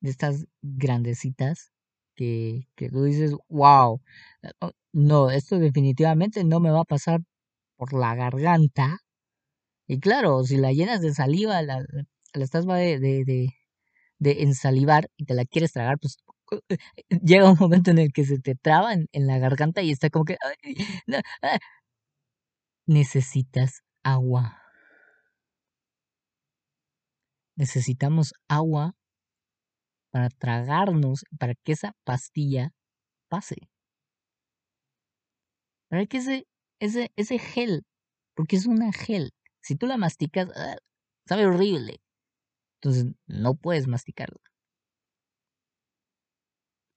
de 0.00 0.10
estas 0.10 0.46
grandecitas, 0.62 1.70
que, 2.16 2.68
que 2.76 2.88
tú 2.88 3.04
dices, 3.04 3.34
wow, 3.48 4.00
no, 4.92 5.30
esto 5.30 5.58
definitivamente 5.58 6.44
no 6.44 6.60
me 6.60 6.70
va 6.70 6.80
a 6.80 6.84
pasar 6.84 7.20
por 7.76 7.92
la 7.92 8.14
garganta. 8.14 8.98
Y 9.86 10.00
claro, 10.00 10.44
si 10.44 10.56
la 10.58 10.72
llenas 10.72 11.02
de 11.02 11.14
saliva, 11.14 11.62
la, 11.62 11.80
la 12.34 12.44
estás 12.44 12.66
de, 12.66 12.98
de, 13.00 13.48
de, 14.18 14.42
ensalivar 14.42 15.10
y 15.18 15.26
te 15.26 15.34
la 15.34 15.44
quieres 15.44 15.72
tragar, 15.72 15.98
pues 16.00 16.18
llega 17.22 17.50
un 17.50 17.58
momento 17.60 17.90
en 17.90 17.98
el 17.98 18.12
que 18.12 18.24
se 18.24 18.38
te 18.38 18.54
traba 18.54 18.94
en, 18.94 19.08
la 19.12 19.38
garganta 19.38 19.82
y 19.82 19.90
está 19.92 20.10
como 20.10 20.24
que... 20.24 20.36
Ah. 21.42 21.58
Necesitas 22.86 23.82
agua. 24.04 24.61
Necesitamos 27.56 28.32
agua 28.48 28.94
para 30.10 30.28
tragarnos, 30.28 31.24
para 31.38 31.54
que 31.54 31.72
esa 31.72 31.94
pastilla 32.04 32.72
pase. 33.28 33.70
Para 35.88 36.06
que 36.06 36.18
ese, 36.18 36.46
ese, 36.80 37.10
ese 37.16 37.38
gel, 37.38 37.84
porque 38.34 38.56
es 38.56 38.66
una 38.66 38.92
gel, 38.92 39.32
si 39.62 39.76
tú 39.76 39.86
la 39.86 39.96
masticas, 39.96 40.50
ah, 40.56 40.76
sabe 41.26 41.46
horrible. 41.46 42.00
Entonces 42.80 43.14
no 43.26 43.54
puedes 43.54 43.86
masticarla. 43.86 44.40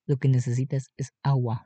Lo 0.07 0.17
que 0.17 0.27
necesitas 0.27 0.91
es 0.97 1.13
agua. 1.23 1.65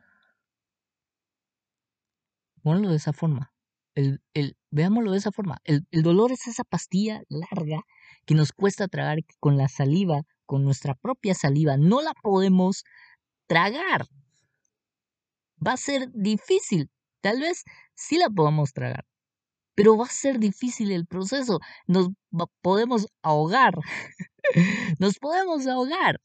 Ponlo 2.62 2.90
de 2.90 2.98
esa 2.98 3.14
forma. 3.14 3.54
El, 3.96 4.22
el, 4.34 4.58
veámoslo 4.72 5.12
de 5.12 5.18
esa 5.18 5.32
forma. 5.32 5.60
El, 5.64 5.88
el 5.92 6.04
dolor 6.04 6.32
es 6.32 6.48
esa 6.48 6.64
pastilla 6.64 7.24
larga 7.30 7.84
que 8.30 8.36
nos 8.36 8.52
cuesta 8.52 8.88
tragar 8.88 9.18
con 9.40 9.58
la 9.58 9.68
saliva, 9.68 10.22
con 10.46 10.64
nuestra 10.64 10.94
propia 10.94 11.34
saliva. 11.34 11.78
No 11.78 12.04
la 12.04 12.14
podemos 12.14 12.84
tragar. 13.48 14.06
Va 15.66 15.72
a 15.74 15.78
ser 15.78 16.12
difícil. 16.14 16.92
Tal 17.22 17.40
vez 17.40 17.64
sí 17.96 18.20
la 18.20 18.30
podamos 18.30 18.72
tragar 18.72 19.04
pero 19.74 19.98
va 19.98 20.06
a 20.06 20.10
ser 20.10 20.40
difícil 20.40 20.92
el 20.92 21.08
proceso. 21.08 21.60
Nos 21.88 22.10
podemos 22.62 23.08
ahogar. 23.22 23.76
Nos 25.00 25.18
podemos 25.18 25.66
ahogar. 25.68 26.20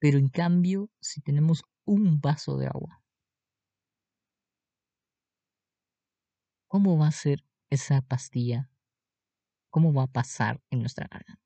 Pero 0.00 0.16
en 0.16 0.28
cambio, 0.30 0.88
si 1.00 1.20
tenemos 1.20 1.62
un 1.84 2.20
vaso 2.20 2.56
de 2.56 2.68
agua, 2.68 3.02
¿cómo 6.68 6.96
va 6.96 7.08
a 7.08 7.12
ser 7.12 7.44
esa 7.68 8.00
pastilla? 8.00 8.70
¿Cómo 9.70 9.92
va 9.94 10.04
a 10.04 10.06
pasar 10.08 10.60
en 10.70 10.80
nuestra 10.80 11.08
garganta? 11.10 11.42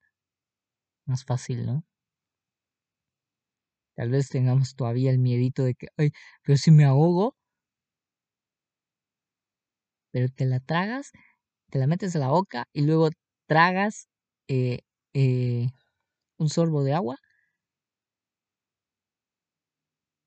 Más 1.07 1.25
fácil, 1.25 1.65
¿no? 1.65 1.85
Tal 3.97 4.11
vez 4.11 4.29
tengamos 4.29 4.75
todavía 4.77 5.11
el 5.11 5.19
miedito 5.19 5.63
de 5.65 5.75
que, 5.75 5.87
ay, 5.97 6.11
pero 6.43 6.59
si 6.59 6.71
me 6.71 6.85
ahogo, 6.85 7.37
pero 10.11 10.29
te 10.29 10.45
la 10.47 10.61
tragas, 10.61 11.11
te 11.71 11.79
la 11.79 11.87
metes 11.87 12.17
a 12.17 12.21
la 12.21 12.29
boca 12.29 12.67
y 12.73 12.83
luego 12.83 13.11
tragas 13.47 14.09
eh, 14.49 14.81
eh, 15.15 15.69
un 16.39 16.49
sorbo 16.51 16.85
de 16.85 16.95
agua, 16.95 17.17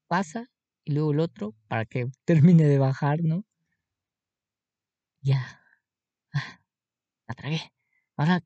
pasa 0.07 0.47
y 0.83 0.93
luego 0.93 1.11
el 1.11 1.19
otro 1.19 1.53
para 1.67 1.85
que 1.85 2.07
termine 2.25 2.63
de 2.65 2.79
bajar, 2.79 3.21
¿no? 3.23 3.43
Ya, 5.23 5.59
ah, 6.33 6.59
la 7.27 7.35
tragué. 7.35 7.61
Ahora, 8.17 8.41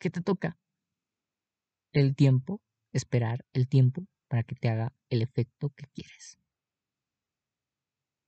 ¿qué 0.00 0.10
te 0.10 0.20
toca? 0.20 0.58
El 1.92 2.16
tiempo, 2.16 2.60
esperar 2.92 3.44
el 3.52 3.68
tiempo 3.68 4.06
para 4.28 4.42
que 4.42 4.56
te 4.56 4.68
haga 4.68 4.92
el 5.10 5.22
efecto 5.22 5.70
que 5.70 5.86
quieres. 5.94 6.38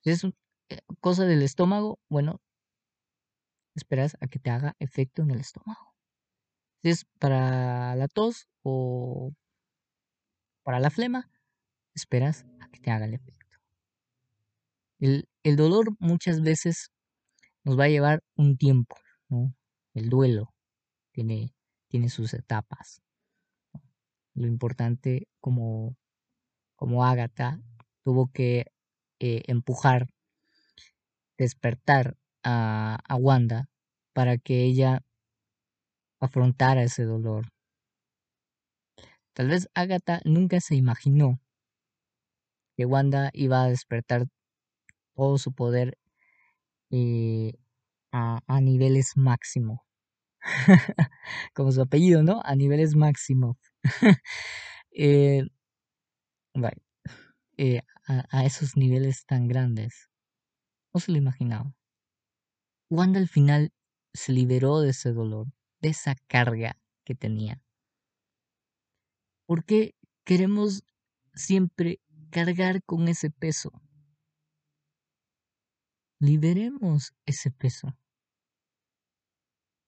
Si 0.03 0.11
es 0.11 0.23
eh, 0.23 0.79
cosa 1.01 1.25
del 1.25 1.41
estómago, 1.41 1.99
bueno, 2.09 2.39
esperas 3.75 4.15
a 4.21 4.27
que 4.27 4.39
te 4.39 4.51
haga 4.51 4.75
efecto 4.79 5.21
en 5.21 5.31
el 5.31 5.41
estómago. 5.41 5.95
Si 6.81 6.89
es 6.89 7.05
para 7.19 7.95
la 7.95 8.07
tos 8.07 8.47
o 8.63 9.33
para 10.63 10.79
la 10.79 10.91
flema, 10.91 11.29
esperas 11.93 12.45
a 12.61 12.69
que 12.69 12.79
te 12.79 12.91
haga 12.91 13.05
el 13.05 13.15
efecto. 13.15 13.57
El, 14.99 15.27
el 15.43 15.57
dolor 15.57 15.95
muchas 15.99 16.41
veces 16.41 16.91
nos 17.65 17.77
va 17.77 17.85
a 17.85 17.89
llevar 17.89 18.23
un 18.35 18.57
tiempo. 18.57 18.95
El 19.93 20.09
duelo 20.09 20.54
tiene, 21.15 21.53
tiene 21.87 22.09
sus 22.09 22.33
etapas. 22.33 23.01
Lo 24.33 24.47
importante 24.47 25.29
como, 25.39 25.95
como 26.75 27.05
Agatha 27.05 27.61
tuvo 28.03 28.29
que 28.33 28.65
eh, 29.21 29.43
empujar, 29.47 30.07
despertar 31.37 32.17
a, 32.43 32.99
a 33.07 33.15
Wanda 33.15 33.69
para 34.13 34.37
que 34.37 34.65
ella 34.65 35.03
afrontara 36.19 36.83
ese 36.83 37.03
dolor. 37.05 37.47
Tal 39.33 39.47
vez 39.47 39.69
Agatha 39.73 40.19
nunca 40.25 40.59
se 40.59 40.75
imaginó 40.75 41.39
que 42.75 42.85
Wanda 42.85 43.29
iba 43.33 43.63
a 43.63 43.69
despertar 43.69 44.27
todo 45.15 45.37
su 45.37 45.53
poder 45.53 45.97
eh, 46.91 47.53
a, 48.11 48.41
a, 48.47 48.59
niveles 48.59 49.15
máximo. 49.15 49.84
Como 51.53 51.71
su 51.71 51.81
apellido, 51.81 52.23
¿no? 52.23 52.41
A 52.43 52.55
niveles 52.55 52.95
máximo. 52.95 53.57
eh, 54.91 55.43
eh, 57.57 57.81
a, 58.07 58.45
esos 58.45 58.77
niveles 58.77 59.25
tan 59.25 59.47
grandes. 59.47 60.09
No 60.93 60.99
se 60.99 61.11
lo 61.11 61.17
imaginaba. 61.17 61.73
Wanda 62.89 63.19
al 63.19 63.27
final 63.27 63.73
se 64.13 64.31
liberó 64.31 64.79
de 64.79 64.91
ese 64.91 65.11
dolor, 65.11 65.47
de 65.81 65.89
esa 65.89 66.15
carga 66.27 66.77
que 67.03 67.15
tenía. 67.15 67.61
¿Por 69.47 69.65
qué 69.65 69.95
queremos 70.23 70.83
siempre 71.33 71.99
cargar 72.31 72.83
con 72.83 73.07
ese 73.07 73.31
peso? 73.31 73.71
Liberemos 76.19 77.13
ese 77.25 77.51
peso. 77.51 77.95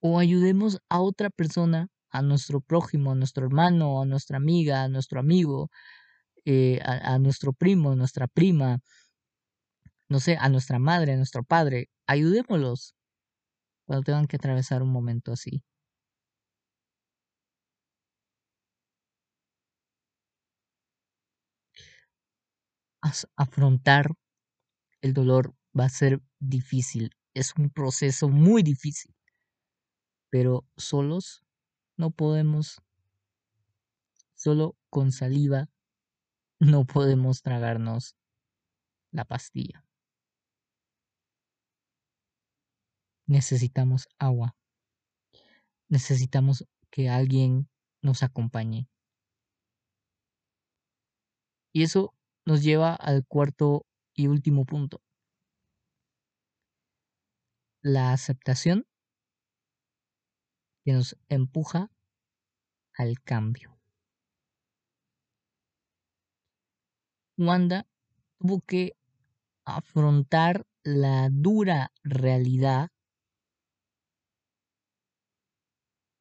O 0.08 0.20
ayudemos 0.24 0.72
a 0.96 0.98
otra 1.10 1.30
persona, 1.40 1.80
a 2.18 2.20
nuestro 2.30 2.58
prójimo, 2.62 3.08
a 3.12 3.16
nuestro 3.22 3.46
hermano, 3.48 4.02
a 4.02 4.06
nuestra 4.06 4.38
amiga, 4.38 4.76
a 4.84 4.88
nuestro 4.96 5.20
amigo, 5.20 5.70
eh, 6.46 6.80
a, 6.84 7.14
a 7.16 7.20
nuestro 7.20 7.54
primo, 7.54 7.92
a 7.92 7.96
nuestra 7.98 8.28
prima, 8.28 8.80
no 10.10 10.20
sé, 10.20 10.38
a 10.40 10.50
nuestra 10.50 10.80
madre, 10.80 11.14
a 11.14 11.18
nuestro 11.18 11.44
padre. 11.44 11.90
Ayudémoslos 12.08 12.96
cuando 13.88 14.04
tengan 14.04 14.28
que 14.28 14.38
atravesar 14.38 14.84
un 14.84 14.92
momento 14.92 15.34
así. 15.34 15.64
afrontar 23.36 24.12
el 25.02 25.14
dolor 25.14 25.56
va 25.80 25.86
a 25.88 25.90
ser 25.90 26.22
difícil. 26.40 27.12
Es 27.36 27.54
un 27.58 27.72
proceso 27.72 28.30
muy 28.30 28.64
difícil. 28.64 29.16
Pero 30.30 30.66
solos 30.76 31.44
no 31.96 32.12
podemos, 32.12 32.82
solo 34.36 34.76
con 34.90 35.12
saliva 35.12 35.70
no 36.60 36.86
podemos 36.86 37.42
tragarnos 37.42 38.16
la 39.12 39.26
pastilla. 39.26 39.86
Necesitamos 43.26 44.08
agua. 44.18 44.56
Necesitamos 45.90 46.66
que 46.90 47.10
alguien 47.10 47.70
nos 48.02 48.24
acompañe. 48.24 48.88
Y 51.74 51.84
eso 51.84 52.14
nos 52.46 52.64
lleva 52.64 52.96
al 52.96 53.26
cuarto 53.26 53.86
y 54.14 54.28
último 54.28 54.66
punto. 54.66 55.02
La 57.82 58.14
aceptación 58.14 58.88
que 60.88 60.94
nos 60.94 61.18
empuja 61.28 61.92
al 62.94 63.22
cambio. 63.22 63.78
Wanda 67.38 67.86
tuvo 68.40 68.62
que 68.62 68.94
afrontar 69.66 70.66
la 70.86 71.28
dura 71.30 71.92
realidad, 72.06 72.88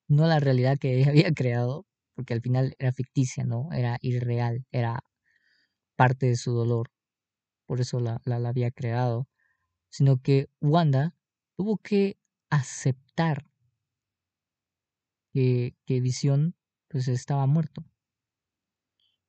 no 0.08 0.26
la 0.26 0.40
realidad 0.40 0.78
que 0.80 0.94
ella 0.98 1.10
había 1.10 1.32
creado, 1.32 1.86
porque 2.16 2.34
al 2.34 2.40
final 2.40 2.74
era 2.80 2.90
ficticia, 2.90 3.44
¿no? 3.44 3.68
Era 3.72 3.98
irreal, 4.00 4.66
era 4.72 4.98
parte 5.94 6.26
de 6.26 6.36
su 6.36 6.50
dolor, 6.50 6.90
por 7.66 7.80
eso 7.80 8.00
la, 8.00 8.20
la, 8.24 8.40
la 8.40 8.48
había 8.48 8.72
creado, 8.72 9.28
sino 9.90 10.16
que 10.20 10.48
Wanda 10.60 11.14
tuvo 11.56 11.76
que 11.76 12.18
aceptar 12.50 13.46
que, 15.36 16.00
Visión 16.00 16.54
pues 16.88 17.08
estaba 17.08 17.46
muerto 17.46 17.84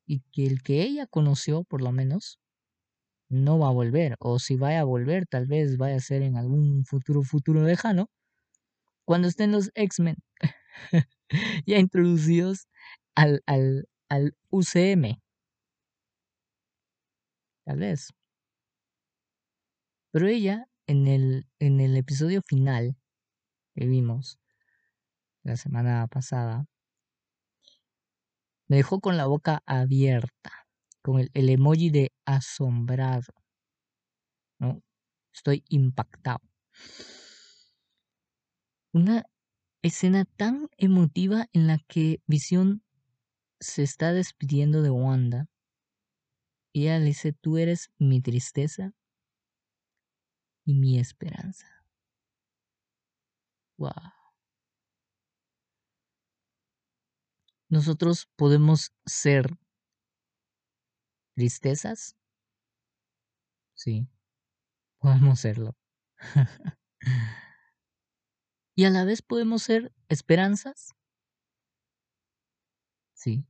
y 0.06 0.22
que 0.32 0.46
el 0.48 0.64
que 0.64 0.84
ella 0.84 1.06
conoció 1.06 1.64
por 1.66 1.82
lo 1.82 1.92
menos 1.92 2.40
no 3.30 3.60
va 3.60 3.68
a 3.68 3.72
volver 3.72 4.16
o 4.20 4.40
si 4.40 4.56
vaya 4.56 4.82
a 4.82 4.86
volver 4.86 5.28
tal 5.28 5.48
vez 5.48 5.78
vaya 5.78 5.98
a 5.98 6.00
ser 6.00 6.22
en 6.22 6.38
algún 6.38 6.86
futuro 6.86 7.24
futuro 7.24 7.64
lejano 7.64 8.10
cuando 9.06 9.28
estén 9.28 9.52
los 9.52 9.70
X-Men 9.76 10.16
ya 11.66 11.78
introducidos 11.78 12.68
al, 13.16 13.42
al, 13.46 13.90
al 14.10 14.34
UCM 14.50 15.20
tal 17.66 17.80
vez. 17.80 18.14
Pero 20.12 20.28
ella, 20.28 20.68
en 20.88 21.06
el, 21.08 21.48
en 21.60 21.82
el 21.82 21.98
episodio 21.98 22.42
final 22.42 22.96
que 23.76 23.86
vimos 23.86 24.40
la 25.48 25.56
semana 25.56 26.06
pasada, 26.08 26.66
me 28.68 28.78
dejó 28.78 29.00
con 29.00 29.16
la 29.16 29.28
boca 29.28 29.64
abierta, 29.66 30.52
con 31.02 31.20
el, 31.20 31.50
emoji 31.50 31.90
de 31.90 32.12
asombrado. 32.26 33.34
Estoy 35.34 35.64
impactado. 35.70 36.42
Una 38.92 39.26
escena 39.82 40.26
tan 40.26 40.68
emotiva 40.78 41.48
en 41.54 41.68
la 41.68 41.78
que 41.88 42.22
Visión 42.26 42.84
se 43.60 43.84
está 43.84 44.12
despidiendo 44.12 44.82
de 44.82 44.90
Wanda 44.90 45.48
y 46.74 46.84
ella 46.84 47.00
le 47.00 47.06
dice, 47.06 47.32
tú 47.32 47.58
eres 47.58 47.90
mi 47.98 48.22
tristeza 48.22 48.94
y 50.66 50.74
mi 50.74 51.00
esperanza. 51.00 51.68
Wow. 53.78 54.17
Nosotros 57.70 58.30
podemos 58.38 58.94
ser 59.06 59.58
tristezas. 61.36 62.16
Sí, 63.74 64.08
podemos 65.00 65.42
serlo. 65.42 65.76
y 68.76 68.86
a 68.86 68.90
la 68.90 69.04
vez 69.04 69.22
podemos 69.22 69.64
ser 69.64 69.94
esperanzas. 70.08 70.94
Sí, 73.14 73.46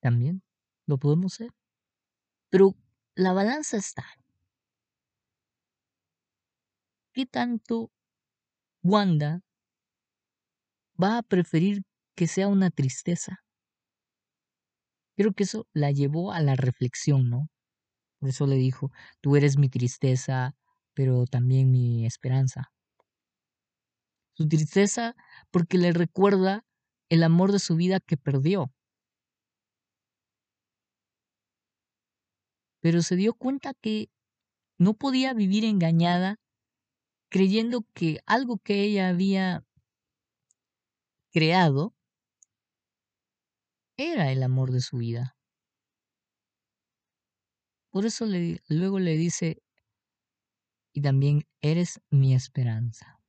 también 0.00 0.42
lo 0.86 0.98
podemos 0.98 1.32
ser. 1.34 1.50
Pero 2.50 2.74
la 3.14 3.32
balanza 3.32 3.78
está. 3.78 4.04
¿Qué 7.14 7.24
tanto 7.26 7.90
Wanda 8.82 9.40
va 11.00 11.18
a 11.18 11.22
preferir 11.22 11.84
que 12.14 12.26
sea 12.26 12.48
una 12.48 12.70
tristeza? 12.70 13.43
Creo 15.16 15.32
que 15.32 15.44
eso 15.44 15.66
la 15.72 15.90
llevó 15.90 16.32
a 16.32 16.40
la 16.40 16.56
reflexión, 16.56 17.30
¿no? 17.30 17.48
Por 18.18 18.30
eso 18.30 18.46
le 18.46 18.56
dijo, 18.56 18.90
tú 19.20 19.36
eres 19.36 19.58
mi 19.58 19.68
tristeza, 19.68 20.54
pero 20.94 21.26
también 21.26 21.70
mi 21.70 22.06
esperanza. 22.06 22.72
Su 24.34 24.48
tristeza 24.48 25.14
porque 25.50 25.78
le 25.78 25.92
recuerda 25.92 26.64
el 27.08 27.22
amor 27.22 27.52
de 27.52 27.58
su 27.58 27.76
vida 27.76 28.00
que 28.00 28.16
perdió. 28.16 28.72
pero 32.84 33.00
se 33.00 33.16
dio 33.16 33.32
cuenta 33.32 33.72
que 33.72 34.10
no 34.76 34.92
podía 34.92 35.32
vivir 35.32 35.64
engañada 35.64 36.36
creyendo 37.30 37.86
que 37.94 38.20
algo 38.26 38.58
que 38.58 38.82
ella 38.82 39.08
había 39.08 39.64
creado 41.32 41.94
era 43.96 44.30
el 44.30 44.42
amor 44.42 44.72
de 44.72 44.80
su 44.80 44.98
vida. 44.98 45.36
Por 47.90 48.06
eso 48.06 48.26
luego 48.68 48.98
le 48.98 49.16
dice, 49.16 49.62
y 50.92 51.02
también 51.02 51.44
eres 51.60 52.00
mi 52.10 52.34
esperanza. 52.34 53.20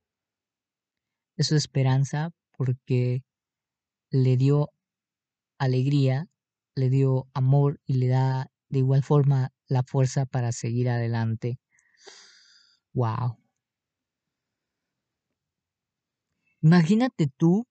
Es 1.36 1.48
su 1.48 1.56
esperanza 1.56 2.30
porque 2.56 3.22
le 4.10 4.36
dio 4.36 4.70
alegría, 5.58 6.28
le 6.74 6.90
dio 6.90 7.28
amor 7.34 7.80
y 7.86 7.94
le 7.94 8.08
da 8.08 8.50
de 8.68 8.80
igual 8.80 9.02
forma 9.02 9.52
la 9.68 9.82
fuerza 9.82 10.26
para 10.26 10.52
seguir 10.52 10.88
adelante. 10.88 11.58
Wow. 12.94 13.36
Imagínate 16.62 17.28
tú 17.36 17.66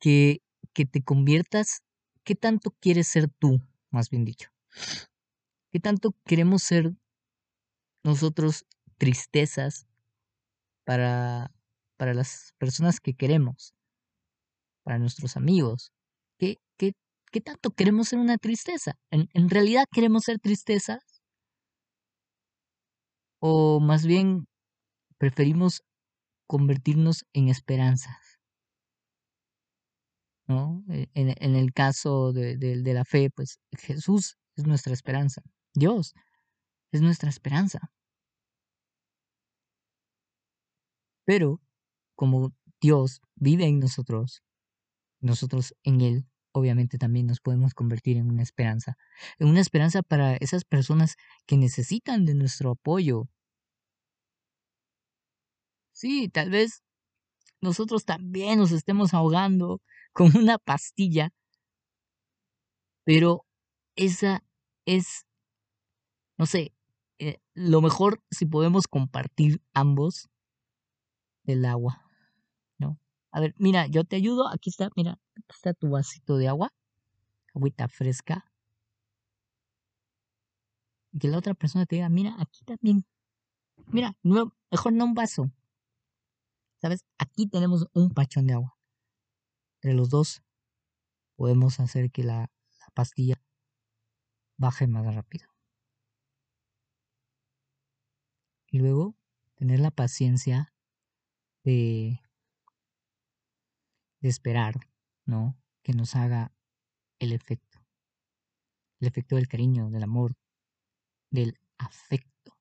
que, 0.00 0.40
que 0.74 0.86
te 0.86 1.02
conviertas, 1.02 1.82
¿qué 2.26 2.34
tanto 2.34 2.72
quieres 2.80 3.06
ser 3.06 3.28
tú, 3.28 3.62
más 3.90 4.10
bien 4.10 4.24
dicho? 4.26 4.50
¿Qué 5.72 5.80
tanto 5.80 6.12
queremos 6.26 6.62
ser 6.62 6.92
nosotros 8.04 8.66
tristezas 8.98 9.86
para, 10.84 11.52
para 11.96 12.14
las 12.14 12.52
personas 12.58 13.00
que 13.00 13.14
queremos, 13.14 13.74
para 14.82 14.98
nuestros 14.98 15.36
amigos? 15.36 15.92
¿Qué, 16.38 16.56
qué, 16.76 16.92
qué 17.30 17.40
tanto 17.40 17.70
queremos 17.70 18.08
ser 18.08 18.18
una 18.18 18.38
tristeza? 18.38 18.98
¿En, 19.10 19.28
¿En 19.32 19.48
realidad 19.48 19.84
queremos 19.92 20.24
ser 20.24 20.40
tristezas? 20.40 21.22
¿O 23.40 23.78
más 23.78 24.04
bien 24.04 24.48
preferimos 25.18 25.82
convertirnos 26.48 27.24
en 27.32 27.48
esperanzas? 27.48 28.35
¿No? 30.46 30.84
E, 30.90 31.08
en, 31.14 31.56
el 31.56 31.72
caso 31.72 32.32
de, 32.32 32.56
de, 32.56 32.82
de 32.82 32.94
la 32.94 33.04
fe, 33.04 33.30
pues 33.30 33.58
Jesús 33.78 34.38
es 34.56 34.66
nuestra 34.66 34.92
esperanza. 34.92 35.42
Dios 35.74 36.14
es 36.92 37.02
nuestra 37.02 37.30
esperanza. 37.30 37.90
Pero 41.24 41.60
como 42.14 42.52
Dios 42.80 43.20
vive 43.36 43.66
en 43.66 43.80
nosotros, 43.80 44.42
nosotros 45.20 45.74
en 45.84 46.00
Él, 46.00 46.26
obviamente 46.52 46.98
también 46.98 47.26
nos 47.26 47.40
podemos 47.40 47.74
convertir 47.74 48.16
en 48.16 48.28
una 48.30 48.42
esperanza. 48.42 48.96
En 49.38 49.48
una 49.48 49.60
esperanza 49.60 50.02
para 50.02 50.36
esas 50.36 50.64
personas 50.64 51.16
que 51.46 51.56
necesitan 51.58 52.24
de 52.24 52.34
nuestro 52.34 52.72
apoyo. 52.72 53.28
Sí, 55.92 56.28
tal 56.28 56.50
vez 56.50 56.82
nosotros 57.60 58.04
también 58.04 58.58
nos 58.58 58.72
estemos 58.72 59.14
ahogando 59.14 59.80
con 60.12 60.36
una 60.36 60.58
pastilla, 60.58 61.32
pero 63.04 63.44
esa 63.94 64.42
es, 64.84 65.26
no 66.38 66.46
sé, 66.46 66.72
eh, 67.18 67.38
lo 67.54 67.80
mejor 67.80 68.22
si 68.30 68.46
podemos 68.46 68.86
compartir 68.88 69.62
ambos 69.72 70.28
el 71.44 71.64
agua, 71.64 72.02
¿no? 72.78 72.98
A 73.30 73.40
ver, 73.40 73.54
mira, 73.58 73.86
yo 73.86 74.04
te 74.04 74.16
ayudo, 74.16 74.48
aquí 74.48 74.70
está, 74.70 74.90
mira, 74.96 75.18
aquí 75.36 75.46
está 75.54 75.72
tu 75.72 75.90
vasito 75.90 76.36
de 76.36 76.48
agua, 76.48 76.72
agüita 77.54 77.88
fresca. 77.88 78.44
Y 81.12 81.18
que 81.18 81.28
la 81.28 81.38
otra 81.38 81.54
persona 81.54 81.86
te 81.86 81.96
diga, 81.96 82.08
mira, 82.08 82.34
aquí 82.38 82.64
también, 82.64 83.06
mira, 83.86 84.16
mejor 84.22 84.92
no 84.92 85.04
un 85.04 85.14
vaso, 85.14 85.50
¿sabes? 86.86 87.04
Aquí 87.18 87.48
tenemos 87.48 87.88
un 87.94 88.10
pachón 88.10 88.46
de 88.46 88.54
agua. 88.54 88.78
Entre 89.80 89.92
los 89.94 90.08
dos 90.08 90.44
podemos 91.34 91.80
hacer 91.80 92.12
que 92.12 92.22
la, 92.22 92.42
la 92.78 92.86
pastilla 92.94 93.42
baje 94.56 94.86
más 94.86 95.12
rápido. 95.12 95.48
Y 98.70 98.78
luego 98.78 99.16
tener 99.56 99.80
la 99.80 99.90
paciencia 99.90 100.72
de, 101.64 102.20
de 104.20 104.28
esperar, 104.28 104.74
¿no? 105.24 105.58
Que 105.82 105.92
nos 105.92 106.14
haga 106.14 106.52
el 107.18 107.32
efecto. 107.32 107.80
El 109.00 109.08
efecto 109.08 109.34
del 109.34 109.48
cariño, 109.48 109.90
del 109.90 110.04
amor, 110.04 110.36
del 111.32 111.58
afecto 111.78 112.56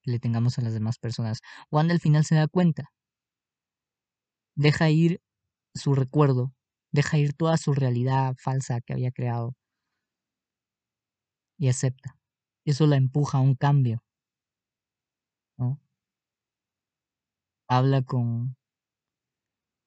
que 0.00 0.10
le 0.10 0.18
tengamos 0.18 0.58
a 0.58 0.62
las 0.62 0.74
demás 0.74 0.98
personas. 0.98 1.42
Wanda 1.70 1.94
al 1.94 2.00
final 2.00 2.24
se 2.24 2.34
da 2.34 2.48
cuenta. 2.48 2.92
Deja 4.56 4.90
ir 4.90 5.20
su 5.74 5.94
recuerdo, 5.94 6.52
deja 6.92 7.18
ir 7.18 7.34
toda 7.34 7.56
su 7.56 7.74
realidad 7.74 8.34
falsa 8.38 8.80
que 8.80 8.92
había 8.92 9.12
creado 9.12 9.54
y 11.58 11.68
acepta. 11.68 12.18
Eso 12.64 12.86
la 12.86 12.96
empuja 12.96 13.38
a 13.38 13.40
un 13.40 13.54
cambio. 13.54 14.02
¿no? 15.58 15.80
habla 17.68 18.02
con, 18.02 18.56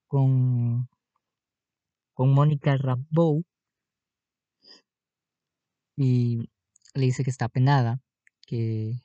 con, 0.07 0.87
con 2.15 2.33
Mónica 2.33 2.77
Rambeau 2.77 3.43
y 5.95 6.49
le 6.93 7.05
dice 7.05 7.23
que 7.23 7.29
está 7.29 7.47
penada, 7.47 7.99
que 8.47 9.01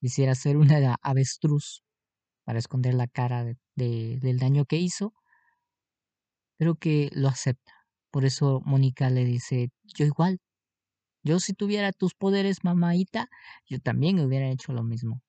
quisiera 0.00 0.34
ser 0.34 0.56
una 0.56 0.96
avestruz 1.02 1.82
para 2.46 2.60
esconder 2.60 2.94
la 2.94 3.08
cara 3.08 3.44
de, 3.44 3.58
del 3.74 4.38
daño 4.38 4.64
que 4.66 4.76
hizo, 4.76 5.12
pero 6.56 6.76
que 6.76 7.10
lo 7.12 7.28
acepta. 7.28 7.72
Por 8.12 8.24
eso 8.24 8.62
Mónica 8.64 9.10
le 9.10 9.24
dice, 9.24 9.70
yo 9.82 10.06
igual, 10.06 10.38
yo 11.24 11.40
si 11.40 11.54
tuviera 11.54 11.90
tus 11.92 12.14
poderes, 12.14 12.62
mamaita, 12.62 13.28
yo 13.68 13.80
también 13.80 14.20
hubiera 14.20 14.48
hecho 14.48 14.72
lo 14.72 14.84
mismo. 14.84 15.22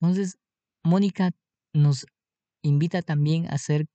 Entonces, 0.00 0.38
Mónica 0.82 1.30
nos 1.72 2.04
invita 2.62 3.00
también 3.00 3.46
a 3.46 3.58
ser 3.58 3.86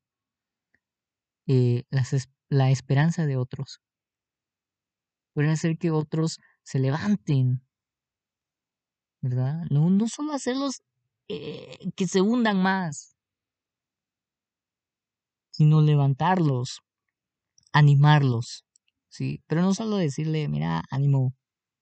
eh, 1.45 1.83
la 2.49 2.71
esperanza 2.71 3.25
de 3.25 3.35
otros. 3.35 3.81
Puede 5.33 5.49
hacer 5.51 5.77
que 5.77 5.91
otros 5.91 6.39
se 6.63 6.79
levanten, 6.79 7.61
¿verdad? 9.21 9.65
No, 9.69 9.89
no 9.89 10.07
solo 10.07 10.33
hacerlos 10.33 10.81
eh, 11.27 11.77
que 11.95 12.07
se 12.07 12.21
hundan 12.21 12.61
más, 12.61 13.15
sino 15.51 15.81
levantarlos, 15.81 16.81
animarlos, 17.73 18.65
¿sí? 19.09 19.43
Pero 19.47 19.61
no 19.61 19.73
solo 19.73 19.97
decirle, 19.97 20.47
mira, 20.47 20.83
ánimo, 20.89 21.35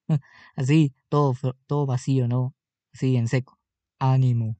así, 0.55 0.93
todo, 1.09 1.35
todo 1.67 1.85
vacío, 1.85 2.27
¿no? 2.27 2.55
Así, 2.93 3.15
en 3.15 3.27
seco 3.27 3.57
ánimo, 3.99 4.57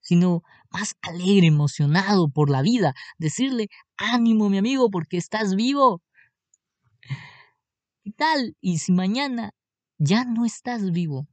sino 0.00 0.42
más 0.70 0.94
alegre, 1.02 1.46
emocionado 1.46 2.28
por 2.28 2.50
la 2.50 2.62
vida, 2.62 2.94
decirle, 3.18 3.68
ánimo 3.96 4.50
mi 4.50 4.58
amigo, 4.58 4.90
porque 4.90 5.16
estás 5.16 5.54
vivo. 5.56 6.02
¿Qué 8.02 8.12
tal? 8.12 8.56
Y 8.60 8.78
si 8.78 8.92
mañana 8.92 9.52
ya 9.98 10.24
no 10.24 10.44
estás 10.44 10.90
vivo, 10.92 11.26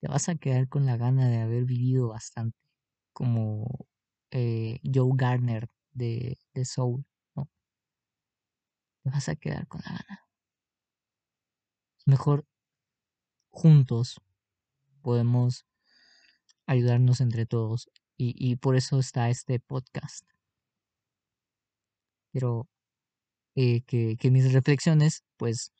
te 0.00 0.08
vas 0.08 0.28
a 0.28 0.34
quedar 0.36 0.68
con 0.68 0.86
la 0.86 0.96
gana 0.96 1.28
de 1.28 1.38
haber 1.38 1.64
vivido 1.64 2.08
bastante, 2.08 2.58
como 3.12 3.86
eh, 4.30 4.80
Joe 4.84 5.12
Garner 5.14 5.68
de, 5.92 6.38
Soul, 6.64 7.04
¿no? 7.34 7.50
Te 9.02 9.10
vas 9.10 9.28
a 9.28 9.36
quedar 9.36 9.66
con 9.68 9.82
la 9.84 9.92
gana. 9.92 10.26
Mejor 12.06 12.46
juntos 13.50 14.20
podemos 15.02 15.66
ayudarnos 16.66 17.20
entre 17.20 17.46
todos 17.46 17.90
y, 18.16 18.34
y 18.38 18.56
por 18.56 18.76
eso 18.76 18.98
está 18.98 19.28
este 19.28 19.60
podcast. 19.60 20.24
Quiero 22.32 22.68
eh, 23.54 23.82
que, 23.82 24.16
que 24.16 24.30
mis 24.30 24.52
reflexiones 24.52 25.24
pues 25.36 25.72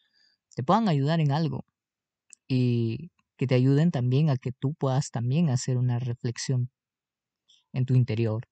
te 0.54 0.62
puedan 0.62 0.88
ayudar 0.88 1.20
en 1.20 1.32
algo 1.32 1.64
y 2.48 3.12
que 3.40 3.46
te 3.46 3.54
ayuden 3.54 3.90
también 3.90 4.28
a 4.28 4.36
que 4.36 4.52
tú 4.52 4.74
puedas 4.74 5.10
también 5.10 5.48
hacer 5.48 5.78
una 5.78 5.98
reflexión 5.98 6.70
en 7.72 7.86
tu 7.86 7.94
interior 7.94 8.46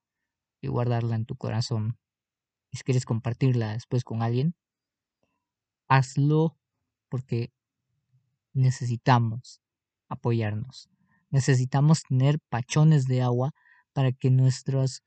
y 0.62 0.68
guardarla 0.68 1.14
en 1.14 1.26
tu 1.26 1.36
corazón. 1.36 1.98
Y 2.70 2.78
si 2.78 2.84
quieres 2.84 3.04
compartirla 3.04 3.74
después 3.74 4.02
con 4.02 4.22
alguien, 4.22 4.54
hazlo 5.88 6.56
porque 7.10 7.52
necesitamos 8.54 9.60
apoyarnos. 10.08 10.88
Necesitamos 11.28 12.04
tener 12.04 12.38
pachones 12.48 13.04
de 13.04 13.20
agua 13.20 13.52
para 13.92 14.12
que 14.12 14.30
nuestras 14.30 15.02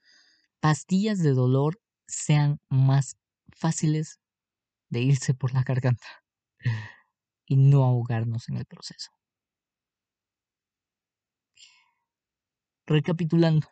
pastillas 0.60 1.24
de 1.24 1.32
dolor 1.32 1.82
sean 2.06 2.60
más 2.70 3.18
fáciles 3.50 4.20
de 4.90 5.00
irse 5.00 5.34
por 5.34 5.56
la 5.56 5.64
garganta 5.66 6.24
y 7.48 7.56
no 7.56 7.84
ahogarnos 7.84 8.48
en 8.48 8.58
el 8.58 8.68
proceso. 8.68 9.10
Recapitulando, 12.92 13.68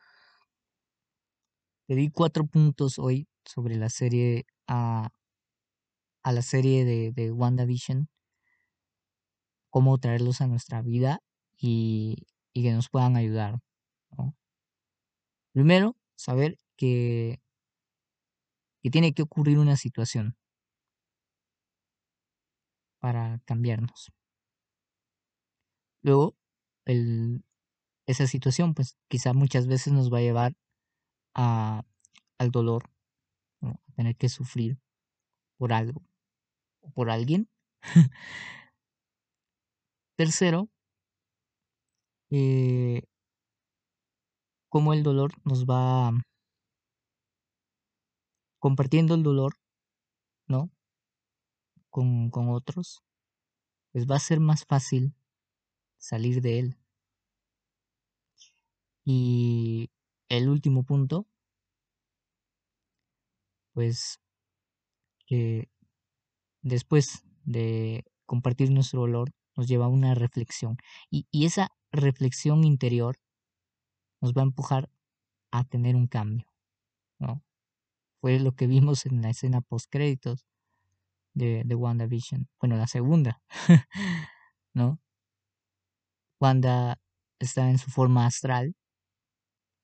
te 1.87 1.95
di 1.95 2.09
cuatro 2.09 2.45
puntos 2.47 2.97
hoy 2.99 3.27
sobre 3.43 3.75
la 3.75 3.89
serie 3.89 4.45
a, 4.65 5.09
la 6.23 6.41
serie 6.41 6.85
de, 6.85 7.11
de 7.11 7.29
WandaVision 7.33 8.07
cómo 9.69 9.97
traerlos 9.97 10.39
a 10.39 10.47
nuestra 10.47 10.81
vida 10.81 11.19
y, 11.57 12.27
y 12.53 12.63
que 12.63 12.71
nos 12.71 12.87
puedan 12.87 13.17
ayudar. 13.17 13.59
Primero, 15.51 15.97
saber 16.15 16.57
que, 16.77 17.41
que 18.81 18.89
tiene 18.89 19.13
que 19.13 19.23
ocurrir 19.23 19.59
una 19.59 19.75
situación 19.75 20.37
para 22.99 23.41
cambiarnos. 23.43 24.13
Luego, 26.03 26.37
el, 26.85 27.43
esa 28.09 28.25
situación, 28.27 28.73
pues 28.73 28.97
quizá 29.07 29.33
muchas 29.33 29.67
veces 29.67 29.93
nos 29.93 30.11
va 30.11 30.17
a 30.17 30.21
llevar 30.21 30.53
a, 31.35 31.83
al 32.39 32.51
dolor, 32.51 32.89
a 33.61 33.75
tener 33.95 34.15
que 34.17 34.29
sufrir 34.29 34.79
por 35.57 35.73
algo 35.73 36.01
o 36.81 36.91
por 36.91 37.11
alguien. 37.11 37.49
Tercero, 40.17 40.69
eh, 42.31 43.03
cómo 44.69 44.93
el 44.93 45.03
dolor 45.03 45.31
nos 45.45 45.65
va 45.65 46.11
compartiendo 48.59 49.13
el 49.13 49.21
dolor, 49.21 49.53
¿no? 50.47 50.71
Con, 51.91 52.31
con 52.31 52.49
otros, 52.49 53.03
pues 53.91 54.07
va 54.09 54.15
a 54.15 54.19
ser 54.19 54.39
más 54.39 54.65
fácil 54.65 55.13
salir 55.99 56.41
de 56.41 56.59
él. 56.59 56.78
Y 59.11 59.89
el 60.29 60.49
último 60.49 60.83
punto, 60.83 61.25
pues 63.73 64.19
que 65.25 65.67
después 66.61 67.23
de 67.43 68.05
compartir 68.27 68.69
nuestro 68.69 69.01
dolor 69.01 69.31
nos 69.57 69.67
lleva 69.67 69.85
a 69.85 69.89
una 69.89 70.13
reflexión. 70.13 70.77
Y, 71.09 71.25
y 71.31 71.47
esa 71.47 71.69
reflexión 71.91 72.63
interior 72.63 73.17
nos 74.21 74.33
va 74.33 74.43
a 74.43 74.45
empujar 74.45 74.91
a 75.51 75.63
tener 75.63 75.95
un 75.95 76.05
cambio, 76.05 76.45
¿no? 77.17 77.43
Fue 78.21 78.39
lo 78.39 78.51
que 78.51 78.67
vimos 78.67 79.07
en 79.07 79.23
la 79.23 79.31
escena 79.31 79.61
post 79.61 79.87
créditos 79.89 80.45
de, 81.33 81.63
de 81.65 81.73
WandaVision. 81.75 82.47
Bueno, 82.59 82.77
la 82.77 82.85
segunda, 82.85 83.41
¿no? 84.75 84.99
Wanda 86.39 86.99
está 87.39 87.71
en 87.71 87.79
su 87.79 87.89
forma 87.89 88.27
astral, 88.27 88.75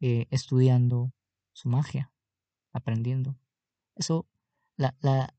eh, 0.02 0.28
estudiando 0.32 1.12
su 1.54 1.70
magia, 1.70 2.12
aprendiendo. 2.74 3.38
Eso, 3.96 4.28
la, 4.78 4.96
la, 5.02 5.34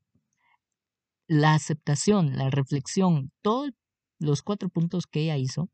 la 1.29 1.53
aceptación, 1.53 2.35
la 2.37 2.49
reflexión, 2.49 3.31
todos 3.41 3.71
los 4.19 4.41
cuatro 4.41 4.67
puntos 4.69 5.07
que 5.07 5.21
ella 5.21 5.37
hizo, 5.37 5.69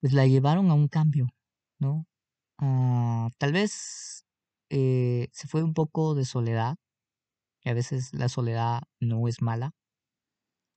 pues 0.00 0.12
la 0.12 0.26
llevaron 0.26 0.70
a 0.70 0.74
un 0.74 0.88
cambio, 0.88 1.26
¿no? 1.78 2.06
Ah, 2.58 3.30
tal 3.38 3.52
vez 3.52 4.26
eh, 4.70 5.28
se 5.32 5.48
fue 5.48 5.62
un 5.62 5.74
poco 5.74 6.14
de 6.14 6.24
soledad, 6.24 6.76
y 7.64 7.70
a 7.70 7.74
veces 7.74 8.14
la 8.14 8.28
soledad 8.28 8.82
no 9.00 9.28
es 9.28 9.42
mala, 9.42 9.72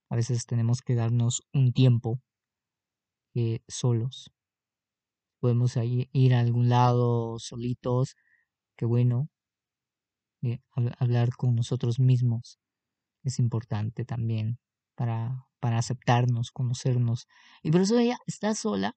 a 0.10 0.18
veces 0.18 0.46
tenemos 0.46 0.82
que 0.82 0.96
darnos 0.96 1.44
un 1.54 1.72
tiempo 1.72 2.20
eh, 3.36 3.60
solos. 3.70 4.32
Podemos 5.40 5.78
ir 5.78 6.34
a 6.34 6.40
algún 6.40 6.70
lado 6.70 7.40
solitos, 7.40 8.16
qué 8.76 8.86
bueno, 8.86 9.30
eh, 10.42 10.60
hablar 11.00 11.30
con 11.36 11.56
nosotros 11.56 12.00
mismos 12.00 12.60
es 13.24 13.40
importante 13.40 14.06
también 14.06 14.60
para, 14.96 15.48
para 15.60 15.78
aceptarnos, 15.78 16.52
conocernos. 16.52 17.28
Y 17.64 17.72
por 17.72 17.82
eso 17.82 17.98
ella 18.00 18.18
está 18.26 18.56
sola 18.56 18.96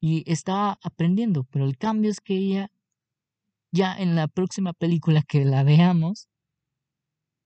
y 0.00 0.30
está 0.30 0.78
aprendiendo, 0.82 1.44
pero 1.44 1.64
el 1.64 1.78
cambio 1.78 2.10
es 2.10 2.20
que 2.20 2.36
ella 2.36 2.70
ya 3.70 3.96
en 3.96 4.16
la 4.16 4.28
próxima 4.28 4.72
película 4.72 5.22
que 5.22 5.44
la 5.44 5.62
veamos, 5.62 6.28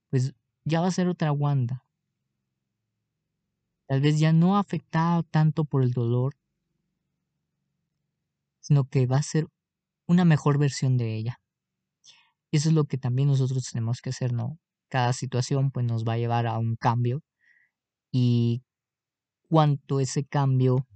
pues 0.09 0.33
ya 0.65 0.81
va 0.81 0.87
a 0.87 0.91
ser 0.91 1.07
otra 1.07 1.31
Wanda. 1.31 1.86
Tal 3.87 4.01
vez 4.01 4.19
ya 4.19 4.33
no 4.33 4.57
afectada 4.57 5.23
tanto 5.23 5.63
por 5.65 5.81
el 5.81 5.91
dolor, 5.91 6.35
sino 8.59 8.83
que 8.89 9.05
va 9.07 9.17
a 9.17 9.23
ser 9.23 9.47
una 10.07 10.25
mejor 10.25 10.57
versión 10.57 10.97
de 10.97 11.15
ella. 11.15 11.39
Eso 12.51 12.69
es 12.69 12.75
lo 12.75 12.85
que 12.85 12.97
también 12.97 13.27
nosotros 13.29 13.69
tenemos 13.71 14.01
que 14.01 14.09
hacer, 14.09 14.33
¿no? 14.33 14.59
Cada 14.89 15.13
situación 15.13 15.71
pues 15.71 15.85
nos 15.85 16.05
va 16.05 16.13
a 16.13 16.17
llevar 16.17 16.47
a 16.47 16.57
un 16.57 16.75
cambio 16.75 17.21
y 18.11 18.63
cuánto 19.49 19.99
ese 19.99 20.25
cambio 20.25 20.87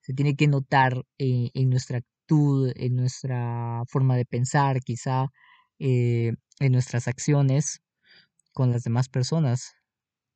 se 0.00 0.14
tiene 0.14 0.36
que 0.36 0.48
notar 0.48 1.04
eh, 1.18 1.50
en 1.54 1.70
nuestra 1.70 1.98
actitud, 1.98 2.72
en 2.76 2.96
nuestra 2.96 3.82
forma 3.88 4.16
de 4.16 4.26
pensar, 4.26 4.80
quizá 4.80 5.28
eh, 5.78 6.34
en 6.60 6.72
nuestras 6.72 7.08
acciones 7.08 7.80
con 8.52 8.70
las 8.70 8.84
demás 8.84 9.08
personas. 9.08 9.74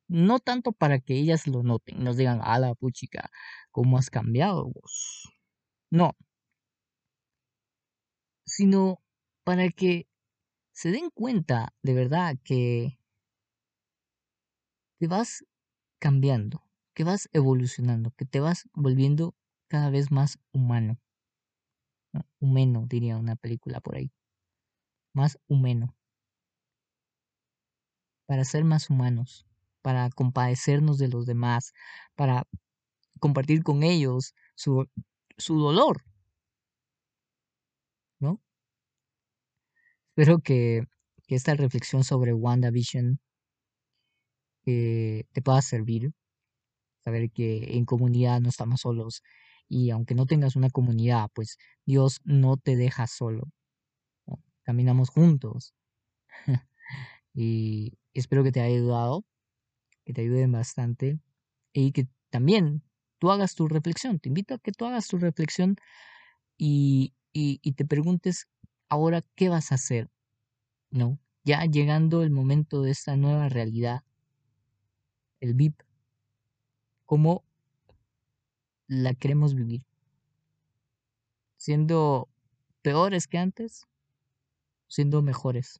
No 0.09 0.39
tanto 0.39 0.71
para 0.71 0.99
que 0.99 1.13
ellas 1.15 1.45
lo 1.47 1.61
noten, 1.61 2.03
nos 2.03 2.17
digan, 2.17 2.41
a 2.43 2.57
la 2.57 2.73
puchica, 2.73 3.29
¿cómo 3.71 3.97
has 3.99 4.09
cambiado 4.09 4.65
vos? 4.65 5.29
No. 5.91 6.15
Sino 8.47 9.01
para 9.43 9.69
que 9.69 10.07
se 10.73 10.91
den 10.91 11.09
cuenta 11.11 11.73
de 11.83 11.93
verdad 11.93 12.37
que 12.43 12.97
te 14.99 15.07
vas 15.07 15.45
cambiando, 15.99 16.63
que 16.93 17.05
vas 17.05 17.29
evolucionando, 17.33 18.11
que 18.17 18.25
te 18.25 18.41
vas 18.41 18.67
volviendo 18.73 19.35
cada 19.69 19.89
vez 19.89 20.11
más 20.11 20.39
humano. 20.51 20.99
Humano, 22.41 22.85
diría 22.87 23.17
una 23.17 23.35
película 23.35 23.81
por 23.81 23.95
ahí. 23.97 24.11
Más 25.13 25.37
humano. 25.47 25.95
Para 28.27 28.45
ser 28.45 28.63
más 28.63 28.89
humanos, 28.89 29.48
para 29.81 30.09
compadecernos 30.09 30.97
de 30.97 31.09
los 31.09 31.25
demás, 31.25 31.73
para 32.15 32.43
compartir 33.19 33.63
con 33.63 33.83
ellos 33.83 34.33
su, 34.55 34.87
su 35.37 35.59
dolor. 35.59 36.03
¿No? 38.19 38.39
Espero 40.09 40.39
que, 40.39 40.83
esta 41.27 41.53
reflexión 41.55 42.03
sobre 42.03 42.33
WandaVision 42.33 43.19
eh, 44.65 45.23
te 45.31 45.41
pueda 45.41 45.61
servir. 45.61 46.11
Saber 47.03 47.31
que 47.31 47.77
en 47.77 47.85
comunidad 47.85 48.41
no 48.41 48.49
estamos 48.49 48.81
solos 48.81 49.21
y 49.69 49.91
aunque 49.91 50.15
no 50.15 50.25
tengas 50.25 50.55
una 50.55 50.69
comunidad, 50.69 51.29
pues 51.33 51.57
Dios 51.85 52.19
no 52.25 52.57
te 52.57 52.75
deja 52.75 53.07
solo. 53.07 53.43
Caminamos 54.63 55.09
juntos. 55.09 55.73
y 57.33 57.93
espero 58.13 58.43
que 58.43 58.51
te 58.51 58.61
haya 58.61 58.75
ayudado, 58.75 59.23
que 60.09 60.13
te 60.13 60.21
ayuden 60.21 60.51
bastante 60.51 61.19
y 61.71 61.91
que 61.91 62.07
también 62.31 62.81
tú 63.19 63.29
hagas 63.29 63.53
tu 63.53 63.67
reflexión. 63.67 64.17
Te 64.17 64.29
invito 64.29 64.55
a 64.55 64.57
que 64.57 64.71
tú 64.71 64.85
hagas 64.85 65.07
tu 65.07 65.19
reflexión 65.19 65.75
y, 66.57 67.13
y 67.31 67.73
te 67.73 67.85
preguntes 67.85 68.47
ahora 68.87 69.21
qué 69.35 69.49
vas 69.49 69.71
a 69.71 69.75
hacer. 69.75 70.09
¿No? 70.89 71.19
Ya 71.43 71.63
llegando 71.65 72.23
el 72.23 72.31
momento 72.31 72.81
de 72.81 72.89
esta 72.89 73.17
nueva 73.17 73.49
realidad, 73.49 74.01
el 75.41 75.53
VIP, 75.53 75.83
¿cómo 77.05 77.43
la 78.87 79.13
queremos 79.13 79.53
vivir? 79.53 79.83
¿Siendo 81.57 82.29
peores 82.81 83.27
que 83.27 83.37
antes? 83.37 83.85
¿Siendo 84.87 85.21
mejores? 85.21 85.79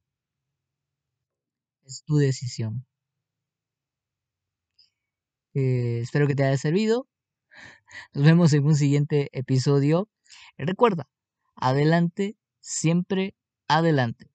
Es 1.84 2.04
tu 2.04 2.18
decisión. 2.18 2.86
Espero 6.02 6.28
que 6.28 6.36
te 6.36 6.44
haya 6.44 6.58
servido. 6.58 7.08
Nos 8.14 8.24
vemos 8.26 8.54
en 8.54 8.66
un 8.66 8.76
siguiente 8.76 9.30
episodio. 9.32 10.10
Recuerda, 10.58 11.08
adelante, 11.56 12.36
siempre 12.62 13.36
adelante. 13.68 14.29